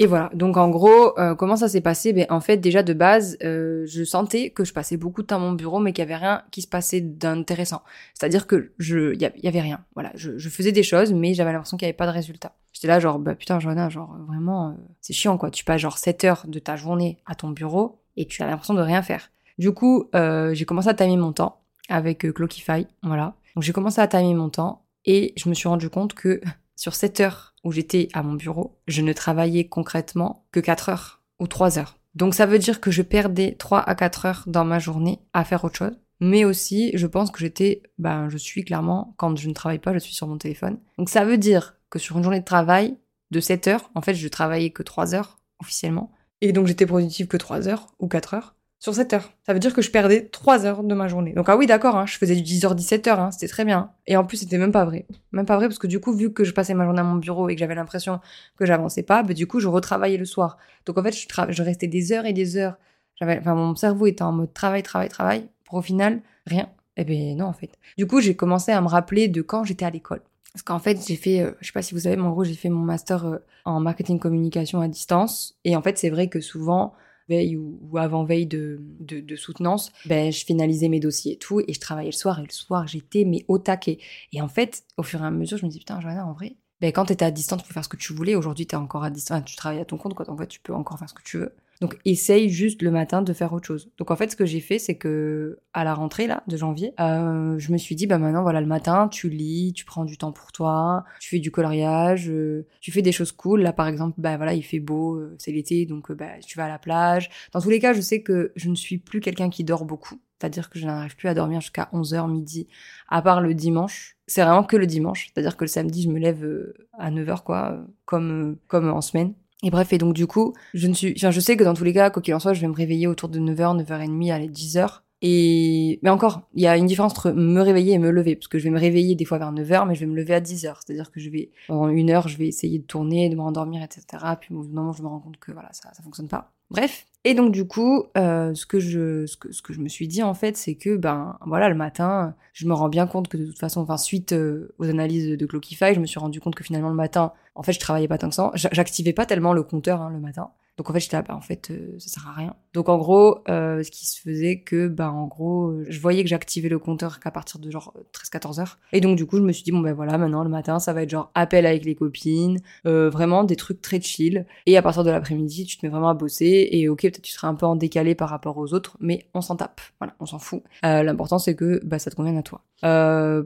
et 0.00 0.06
voilà, 0.06 0.28
donc 0.34 0.56
en 0.56 0.70
gros, 0.70 1.16
euh, 1.20 1.36
comment 1.36 1.54
ça 1.54 1.68
s'est 1.68 1.80
passé? 1.80 2.12
Ben, 2.12 2.26
En 2.28 2.40
fait, 2.40 2.56
déjà 2.56 2.82
de 2.82 2.92
base, 2.92 3.36
euh, 3.44 3.84
je 3.86 4.02
sentais 4.02 4.50
que 4.50 4.64
je 4.64 4.72
passais 4.72 4.96
beaucoup 4.96 5.22
de 5.22 5.28
temps 5.28 5.36
à 5.36 5.38
mon 5.38 5.52
bureau, 5.52 5.78
mais 5.78 5.92
qu'il 5.92 6.02
y 6.02 6.06
avait 6.06 6.16
rien 6.16 6.42
qui 6.50 6.62
se 6.62 6.66
passait 6.66 7.00
d'intéressant. 7.00 7.82
C'est-à-dire 8.12 8.48
que 8.48 8.72
je, 8.78 9.14
il 9.14 9.20
y, 9.20 9.46
avait 9.48 9.60
rien. 9.60 9.84
Voilà, 9.94 10.10
je, 10.16 10.36
je 10.36 10.48
faisais 10.48 10.72
des 10.72 10.82
choses, 10.82 11.12
mais 11.12 11.34
j'avais 11.34 11.52
l'impression 11.52 11.76
qu'il 11.76 11.86
n'y 11.86 11.90
avait 11.90 11.96
pas 11.96 12.06
de 12.06 12.12
résultat. 12.12 12.56
J'étais 12.72 12.88
là 12.88 12.98
genre, 12.98 13.20
bah 13.20 13.36
putain, 13.36 13.60
Johanna, 13.60 13.88
genre 13.88 14.16
vraiment, 14.26 14.70
euh, 14.70 14.72
c'est 15.00 15.12
chiant 15.12 15.38
quoi. 15.38 15.52
Tu 15.52 15.64
passes 15.64 15.80
genre 15.80 15.98
7 15.98 16.24
heures 16.24 16.44
de 16.48 16.58
ta 16.58 16.74
journée 16.74 17.18
à 17.24 17.36
ton 17.36 17.50
bureau 17.50 18.00
et 18.16 18.26
tu 18.26 18.42
as 18.42 18.46
l'impression 18.46 18.74
de 18.74 18.82
rien 18.82 19.00
faire. 19.02 19.30
Du 19.58 19.70
coup, 19.70 20.10
j'ai 20.12 20.64
commencé 20.64 20.88
à 20.88 20.94
timer 20.94 21.16
mon 21.16 21.32
temps 21.32 21.60
avec 21.88 22.32
Clockify, 22.32 22.88
voilà. 23.04 23.34
Donc 23.54 23.62
j'ai 23.62 23.72
commencé 23.72 24.00
à 24.00 24.08
timer 24.08 24.34
mon 24.34 24.48
temps 24.48 24.82
et 25.04 25.32
je 25.36 25.48
me 25.48 25.54
suis 25.54 25.68
rendu 25.68 25.88
compte 25.88 26.14
que 26.14 26.40
sur 26.74 26.96
7 26.96 27.20
heures 27.20 27.53
où 27.64 27.72
j'étais 27.72 28.08
à 28.12 28.22
mon 28.22 28.34
bureau, 28.34 28.78
je 28.86 29.02
ne 29.02 29.12
travaillais 29.12 29.66
concrètement 29.66 30.46
que 30.52 30.60
4 30.60 30.88
heures 30.90 31.22
ou 31.40 31.46
3 31.46 31.78
heures. 31.78 31.98
Donc 32.14 32.34
ça 32.34 32.46
veut 32.46 32.58
dire 32.58 32.80
que 32.80 32.90
je 32.90 33.02
perdais 33.02 33.56
3 33.58 33.80
à 33.80 33.94
4 33.94 34.26
heures 34.26 34.44
dans 34.46 34.64
ma 34.64 34.78
journée 34.78 35.18
à 35.32 35.44
faire 35.44 35.64
autre 35.64 35.76
chose. 35.76 35.98
Mais 36.20 36.44
aussi, 36.44 36.92
je 36.94 37.06
pense 37.06 37.30
que 37.30 37.40
j'étais, 37.40 37.82
ben, 37.98 38.28
je 38.28 38.36
suis 38.36 38.64
clairement, 38.64 39.14
quand 39.16 39.36
je 39.36 39.48
ne 39.48 39.54
travaille 39.54 39.80
pas, 39.80 39.92
je 39.92 39.98
suis 39.98 40.14
sur 40.14 40.28
mon 40.28 40.38
téléphone. 40.38 40.78
Donc 40.96 41.08
ça 41.08 41.24
veut 41.24 41.38
dire 41.38 41.76
que 41.90 41.98
sur 41.98 42.16
une 42.16 42.22
journée 42.22 42.40
de 42.40 42.44
travail 42.44 42.96
de 43.30 43.40
7 43.40 43.68
heures, 43.68 43.90
en 43.94 44.00
fait, 44.00 44.14
je 44.14 44.28
travaillais 44.28 44.70
que 44.70 44.82
3 44.82 45.14
heures 45.14 45.38
officiellement. 45.60 46.12
Et 46.40 46.52
donc 46.52 46.66
j'étais 46.66 46.86
productive 46.86 47.26
que 47.26 47.36
3 47.36 47.68
heures 47.68 47.86
ou 47.98 48.06
4 48.06 48.34
heures 48.34 48.53
sur 48.84 48.94
7 48.94 49.14
heures. 49.14 49.32
Ça 49.46 49.54
veut 49.54 49.60
dire 49.60 49.72
que 49.72 49.80
je 49.80 49.90
perdais 49.90 50.26
3 50.26 50.66
heures 50.66 50.84
de 50.84 50.94
ma 50.94 51.08
journée. 51.08 51.32
Donc 51.32 51.48
ah 51.48 51.56
oui, 51.56 51.66
d'accord, 51.66 51.96
hein, 51.96 52.04
je 52.04 52.18
faisais 52.18 52.36
du 52.36 52.42
10h-17h, 52.42 53.18
hein, 53.18 53.30
c'était 53.30 53.48
très 53.48 53.64
bien. 53.64 53.92
Et 54.06 54.14
en 54.18 54.24
plus, 54.24 54.36
c'était 54.36 54.58
même 54.58 54.72
pas 54.72 54.84
vrai. 54.84 55.06
Même 55.32 55.46
pas 55.46 55.56
vrai 55.56 55.68
parce 55.68 55.78
que 55.78 55.86
du 55.86 56.00
coup, 56.00 56.12
vu 56.12 56.34
que 56.34 56.44
je 56.44 56.52
passais 56.52 56.74
ma 56.74 56.84
journée 56.84 57.00
à 57.00 57.02
mon 57.02 57.14
bureau 57.14 57.48
et 57.48 57.54
que 57.54 57.60
j'avais 57.60 57.74
l'impression 57.74 58.20
que 58.58 58.66
j'avançais 58.66 59.02
pas, 59.02 59.22
bah, 59.22 59.32
du 59.32 59.46
coup, 59.46 59.58
je 59.58 59.68
retravaillais 59.68 60.18
le 60.18 60.26
soir. 60.26 60.58
Donc 60.84 60.98
en 60.98 61.02
fait, 61.02 61.12
je, 61.12 61.62
restais 61.62 61.86
des 61.86 62.12
heures 62.12 62.26
et 62.26 62.34
des 62.34 62.58
heures. 62.58 62.76
J'avais, 63.18 63.40
mon 63.40 63.74
cerveau 63.74 64.06
était 64.06 64.20
en 64.20 64.32
mode 64.32 64.52
travail, 64.52 64.82
travail, 64.82 65.08
travail, 65.08 65.48
pour 65.64 65.78
au 65.78 65.82
final, 65.82 66.20
rien. 66.44 66.68
Eh 66.98 67.04
ben 67.04 67.38
non, 67.38 67.46
en 67.46 67.54
fait. 67.54 67.70
Du 67.96 68.06
coup, 68.06 68.20
j'ai 68.20 68.36
commencé 68.36 68.70
à 68.70 68.82
me 68.82 68.88
rappeler 68.88 69.28
de 69.28 69.40
quand 69.40 69.64
j'étais 69.64 69.86
à 69.86 69.90
l'école. 69.90 70.20
Parce 70.52 70.62
qu'en 70.62 70.78
fait, 70.78 70.98
j'ai 71.08 71.16
fait, 71.16 71.40
euh, 71.40 71.52
je 71.62 71.68
sais 71.68 71.72
pas 71.72 71.80
si 71.80 71.94
vous 71.94 72.00
savez, 72.00 72.16
mais 72.16 72.24
en 72.24 72.32
gros, 72.32 72.44
j'ai 72.44 72.52
fait 72.52 72.68
mon 72.68 72.84
master 72.84 73.24
euh, 73.24 73.38
en 73.64 73.80
marketing 73.80 74.18
communication 74.18 74.82
à 74.82 74.88
distance. 74.88 75.56
Et 75.64 75.74
en 75.74 75.80
fait, 75.80 75.96
c'est 75.96 76.10
vrai 76.10 76.28
que 76.28 76.42
souvent, 76.42 76.92
veille 77.28 77.56
ou, 77.56 77.96
avant 77.96 78.24
veille 78.24 78.46
de, 78.46 78.80
de, 79.00 79.36
soutenance, 79.36 79.92
ben, 80.06 80.32
je 80.32 80.44
finalisais 80.44 80.88
mes 80.88 81.00
dossiers 81.00 81.32
et 81.34 81.38
tout, 81.38 81.60
et 81.60 81.72
je 81.72 81.80
travaillais 81.80 82.10
le 82.10 82.16
soir, 82.16 82.38
et 82.38 82.42
le 82.42 82.52
soir, 82.52 82.86
j'étais 82.86 83.24
mais 83.24 83.44
au 83.48 83.58
taquet. 83.58 83.98
Et 84.32 84.40
en 84.40 84.48
fait, 84.48 84.84
au 84.96 85.02
fur 85.02 85.22
et 85.22 85.26
à 85.26 85.30
mesure, 85.30 85.58
je 85.58 85.66
me 85.66 85.70
dis, 85.70 85.78
putain, 85.78 86.00
Johanna, 86.00 86.26
en 86.26 86.32
vrai, 86.32 86.56
ben, 86.80 86.92
quand 86.92 87.06
t'étais 87.06 87.24
à 87.24 87.30
distance, 87.30 87.62
tu 87.62 87.68
peux 87.68 87.74
faire 87.74 87.84
ce 87.84 87.88
que 87.88 87.96
tu 87.96 88.12
voulais. 88.12 88.34
Aujourd'hui, 88.34 88.66
t'es 88.66 88.76
encore 88.76 89.04
à 89.04 89.10
distance, 89.10 89.44
tu 89.44 89.56
travailles 89.56 89.80
à 89.80 89.84
ton 89.84 89.96
compte, 89.96 90.14
quoi. 90.14 90.28
En 90.28 90.36
tu 90.46 90.60
peux 90.60 90.74
encore 90.74 90.98
faire 90.98 91.08
ce 91.08 91.14
que 91.14 91.22
tu 91.22 91.38
veux. 91.38 91.54
Donc 91.84 91.98
essaye 92.06 92.48
juste 92.48 92.80
le 92.80 92.90
matin 92.90 93.20
de 93.20 93.30
faire 93.34 93.52
autre 93.52 93.66
chose. 93.66 93.90
Donc 93.98 94.10
en 94.10 94.16
fait 94.16 94.30
ce 94.30 94.36
que 94.36 94.46
j'ai 94.46 94.60
fait 94.60 94.78
c'est 94.78 94.96
que 94.96 95.58
à 95.74 95.84
la 95.84 95.92
rentrée 95.92 96.26
là 96.26 96.42
de 96.46 96.56
janvier, 96.56 96.94
euh, 96.98 97.58
je 97.58 97.72
me 97.72 97.76
suis 97.76 97.94
dit 97.94 98.06
bah 98.06 98.16
maintenant 98.16 98.40
voilà 98.40 98.62
le 98.62 98.66
matin 98.66 99.06
tu 99.08 99.28
lis, 99.28 99.74
tu 99.74 99.84
prends 99.84 100.06
du 100.06 100.16
temps 100.16 100.32
pour 100.32 100.50
toi, 100.50 101.04
tu 101.20 101.28
fais 101.28 101.40
du 101.40 101.50
coloriage, 101.50 102.30
euh, 102.30 102.66
tu 102.80 102.90
fais 102.90 103.02
des 103.02 103.12
choses 103.12 103.32
cool. 103.32 103.60
Là 103.60 103.74
par 103.74 103.86
exemple 103.86 104.14
bah 104.16 104.38
voilà 104.38 104.54
il 104.54 104.62
fait 104.62 104.80
beau, 104.80 105.16
euh, 105.16 105.36
c'est 105.38 105.52
l'été 105.52 105.84
donc 105.84 106.10
bah 106.10 106.38
tu 106.40 106.56
vas 106.56 106.64
à 106.64 106.68
la 106.68 106.78
plage. 106.78 107.28
Dans 107.52 107.60
tous 107.60 107.68
les 107.68 107.80
cas 107.80 107.92
je 107.92 108.00
sais 108.00 108.22
que 108.22 108.52
je 108.56 108.70
ne 108.70 108.76
suis 108.76 108.96
plus 108.96 109.20
quelqu'un 109.20 109.50
qui 109.50 109.62
dort 109.62 109.84
beaucoup. 109.84 110.18
C'est-à-dire 110.40 110.70
que 110.70 110.78
je 110.78 110.86
n'arrive 110.86 111.16
plus 111.16 111.28
à 111.28 111.34
dormir 111.34 111.60
jusqu'à 111.60 111.90
11h 111.92 112.30
midi, 112.30 112.66
à 113.10 113.20
part 113.20 113.42
le 113.42 113.52
dimanche. 113.52 114.16
C'est 114.26 114.42
vraiment 114.42 114.64
que 114.64 114.78
le 114.78 114.86
dimanche. 114.86 115.26
C'est-à-dire 115.26 115.56
que 115.56 115.64
le 115.64 115.68
samedi, 115.68 116.02
je 116.02 116.08
me 116.08 116.18
lève 116.18 116.72
à 116.98 117.10
9h, 117.10 117.44
quoi, 117.44 117.86
comme, 118.04 118.56
comme 118.68 118.90
en 118.90 119.00
semaine. 119.00 119.34
Et 119.64 119.70
bref, 119.70 119.92
et 119.94 119.98
donc 119.98 120.12
du 120.12 120.26
coup, 120.26 120.52
je 120.74 120.86
ne 120.86 120.92
suis, 120.92 121.14
enfin, 121.16 121.30
je 121.30 121.40
sais 121.40 121.56
que 121.56 121.64
dans 121.64 121.72
tous 121.72 121.84
les 121.84 121.94
cas, 121.94 122.10
quoi 122.10 122.20
qu'il 122.20 122.34
en 122.34 122.38
soit, 122.38 122.52
je 122.52 122.60
vais 122.60 122.68
me 122.68 122.74
réveiller 122.74 123.06
autour 123.06 123.30
de 123.30 123.40
9h, 123.40 123.82
9h30, 123.82 124.30
allez, 124.30 124.48
10h. 124.48 125.00
Et 125.22 126.00
mais 126.02 126.10
encore, 126.10 126.42
il 126.52 126.62
y 126.62 126.66
a 126.66 126.76
une 126.76 126.84
différence 126.84 127.12
entre 127.12 127.32
me 127.32 127.62
réveiller 127.62 127.94
et 127.94 127.98
me 127.98 128.10
lever, 128.10 128.36
parce 128.36 128.46
que 128.46 128.58
je 128.58 128.64
vais 128.64 128.70
me 128.70 128.78
réveiller 128.78 129.14
des 129.14 129.24
fois 129.24 129.38
vers 129.38 129.52
9h, 129.52 129.88
mais 129.88 129.94
je 129.94 130.00
vais 130.00 130.06
me 130.06 130.16
lever 130.16 130.34
à 130.34 130.40
10h. 130.40 130.80
C'est-à-dire 130.84 131.10
que 131.10 131.18
je 131.18 131.30
vais, 131.30 131.50
pendant 131.66 131.88
une 131.88 132.10
heure, 132.10 132.28
je 132.28 132.36
vais 132.36 132.46
essayer 132.46 132.78
de 132.78 132.84
tourner, 132.84 133.30
de 133.30 133.36
me 133.36 133.40
rendormir, 133.40 133.82
etc. 133.82 134.04
Puis 134.38 134.54
au 134.54 134.64
moment, 134.64 134.92
je 134.92 135.02
me 135.02 135.08
rends 135.08 135.20
compte 135.20 135.38
que 135.38 135.50
voilà, 135.50 135.70
ça, 135.72 135.88
ça 135.94 136.02
fonctionne 136.02 136.28
pas. 136.28 136.52
Bref. 136.70 137.06
Et 137.26 137.34
donc 137.34 137.52
du 137.52 137.66
coup, 137.66 138.04
euh, 138.18 138.54
ce 138.54 138.66
que 138.66 138.78
je, 138.78 139.24
ce 139.26 139.38
que, 139.38 139.50
ce 139.50 139.62
que 139.62 139.72
je 139.72 139.80
me 139.80 139.88
suis 139.88 140.06
dit 140.06 140.22
en 140.22 140.34
fait, 140.34 140.58
c'est 140.58 140.74
que 140.74 140.96
ben 140.96 141.38
voilà, 141.46 141.70
le 141.70 141.74
matin, 141.74 142.34
je 142.52 142.66
me 142.66 142.74
rends 142.74 142.90
bien 142.90 143.06
compte 143.06 143.28
que 143.28 143.38
de 143.38 143.46
toute 143.46 143.58
façon, 143.58 143.80
enfin 143.80 143.96
suite 143.96 144.32
euh, 144.32 144.74
aux 144.78 144.90
analyses 144.90 145.30
de 145.38 145.48
je 145.94 146.00
me 146.00 146.06
suis 146.06 146.20
rendu 146.20 146.40
compte 146.40 146.54
que 146.54 146.64
finalement 146.64 146.90
le 146.90 146.94
matin, 146.94 147.32
en 147.54 147.62
fait, 147.62 147.72
je 147.72 147.80
travaillais 147.80 148.08
pas 148.08 148.18
tant 148.18 148.28
que 148.28 148.34
ça. 148.34 148.50
J'activais 148.54 149.14
pas 149.14 149.24
tellement 149.24 149.54
le 149.54 149.62
compteur 149.62 150.02
hein, 150.02 150.10
le 150.10 150.20
matin. 150.20 150.50
Donc 150.76 150.90
en 150.90 150.92
fait, 150.92 151.00
j'étais 151.00 151.16
là, 151.16 151.22
bah, 151.22 151.36
en 151.36 151.40
fait, 151.40 151.70
euh, 151.70 151.94
ça 151.98 152.08
sert 152.08 152.28
à 152.28 152.32
rien. 152.32 152.56
Donc 152.72 152.88
en 152.88 152.98
gros, 152.98 153.38
euh, 153.48 153.82
ce 153.84 153.90
qui 153.90 154.06
se 154.06 154.20
faisait 154.20 154.60
que, 154.60 154.88
bah 154.88 155.10
en 155.10 155.26
gros, 155.26 155.72
je 155.88 156.00
voyais 156.00 156.24
que 156.24 156.28
j'activais 156.28 156.68
le 156.68 156.80
compteur 156.80 157.20
qu'à 157.20 157.30
partir 157.30 157.60
de 157.60 157.70
genre 157.70 157.94
13-14 158.12 158.60
heures. 158.60 158.78
Et 158.92 159.00
donc 159.00 159.16
du 159.16 159.24
coup, 159.24 159.36
je 159.36 159.42
me 159.42 159.52
suis 159.52 159.62
dit, 159.62 159.70
bon 159.70 159.80
ben 159.80 159.92
voilà, 159.92 160.18
maintenant 160.18 160.42
le 160.42 160.50
matin, 160.50 160.80
ça 160.80 160.92
va 160.92 161.02
être 161.02 161.10
genre 161.10 161.30
appel 161.34 161.64
avec 161.66 161.84
les 161.84 161.94
copines, 161.94 162.60
euh, 162.86 163.08
vraiment 163.08 163.44
des 163.44 163.54
trucs 163.54 163.80
très 163.80 164.00
chill. 164.00 164.46
Et 164.66 164.76
à 164.76 164.82
partir 164.82 165.04
de 165.04 165.10
l'après-midi, 165.10 165.64
tu 165.64 165.76
te 165.76 165.86
mets 165.86 165.90
vraiment 165.90 166.08
à 166.08 166.14
bosser. 166.14 166.68
Et 166.72 166.88
ok, 166.88 167.02
peut-être 167.02 167.22
tu 167.22 167.32
seras 167.32 167.46
un 167.46 167.54
peu 167.54 167.66
en 167.66 167.76
décalé 167.76 168.16
par 168.16 168.28
rapport 168.28 168.58
aux 168.58 168.74
autres, 168.74 168.96
mais 168.98 169.28
on 169.34 169.40
s'en 169.40 169.54
tape. 169.54 169.80
Voilà, 170.00 170.14
on 170.18 170.26
s'en 170.26 170.40
fout. 170.40 170.62
L'important, 170.82 171.38
c'est 171.38 171.54
que 171.54 171.80
bah, 171.84 171.98
ça 172.00 172.10
te 172.10 172.16
convienne 172.16 172.38
à 172.38 172.42
toi. 172.42 172.62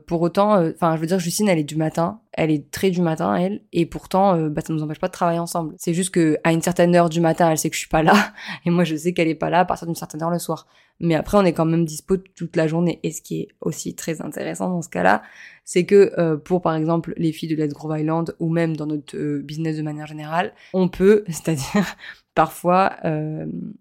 pour 0.06 0.22
autant, 0.22 0.66
enfin, 0.66 0.96
je 0.96 1.00
veux 1.00 1.06
dire, 1.06 1.18
Justine, 1.18 1.48
elle 1.48 1.58
est 1.58 1.64
du 1.64 1.76
matin 1.76 2.20
elle 2.38 2.52
est 2.52 2.70
très 2.70 2.90
du 2.90 3.02
matin, 3.02 3.34
elle, 3.34 3.62
et 3.72 3.84
pourtant, 3.84 4.36
euh, 4.36 4.48
bah, 4.48 4.62
ça 4.64 4.72
nous 4.72 4.82
empêche 4.82 5.00
pas 5.00 5.08
de 5.08 5.12
travailler 5.12 5.40
ensemble. 5.40 5.74
C'est 5.76 5.92
juste 5.92 6.10
que 6.10 6.38
à 6.44 6.52
une 6.52 6.62
certaine 6.62 6.94
heure 6.94 7.08
du 7.08 7.20
matin, 7.20 7.50
elle 7.50 7.58
sait 7.58 7.68
que 7.68 7.74
je 7.74 7.80
suis 7.80 7.88
pas 7.88 8.04
là, 8.04 8.14
et 8.64 8.70
moi 8.70 8.84
je 8.84 8.94
sais 8.94 9.12
qu'elle 9.12 9.26
est 9.26 9.34
pas 9.34 9.50
là 9.50 9.60
à 9.60 9.64
partir 9.64 9.86
d'une 9.86 9.96
certaine 9.96 10.22
heure 10.22 10.30
le 10.30 10.38
soir. 10.38 10.66
Mais 11.00 11.14
après, 11.14 11.36
on 11.36 11.44
est 11.44 11.52
quand 11.52 11.64
même 11.64 11.84
dispo 11.84 12.16
toute 12.16 12.56
la 12.56 12.66
journée. 12.66 12.98
Et 13.04 13.12
ce 13.12 13.22
qui 13.22 13.42
est 13.42 13.48
aussi 13.60 13.94
très 13.94 14.20
intéressant 14.20 14.68
dans 14.68 14.82
ce 14.82 14.88
cas-là, 14.88 15.22
c'est 15.64 15.86
que 15.86 16.12
euh, 16.18 16.36
pour 16.36 16.60
par 16.60 16.74
exemple 16.74 17.14
les 17.16 17.30
filles 17.30 17.48
de 17.48 17.54
Let's 17.54 17.72
Grove 17.72 18.00
Island 18.00 18.34
ou 18.40 18.48
même 18.48 18.76
dans 18.76 18.86
notre 18.86 19.16
euh, 19.16 19.40
business 19.42 19.76
de 19.76 19.82
manière 19.82 20.06
générale, 20.06 20.52
on 20.72 20.88
peut, 20.88 21.24
c'est-à-dire 21.28 21.96
parfois 22.34 22.96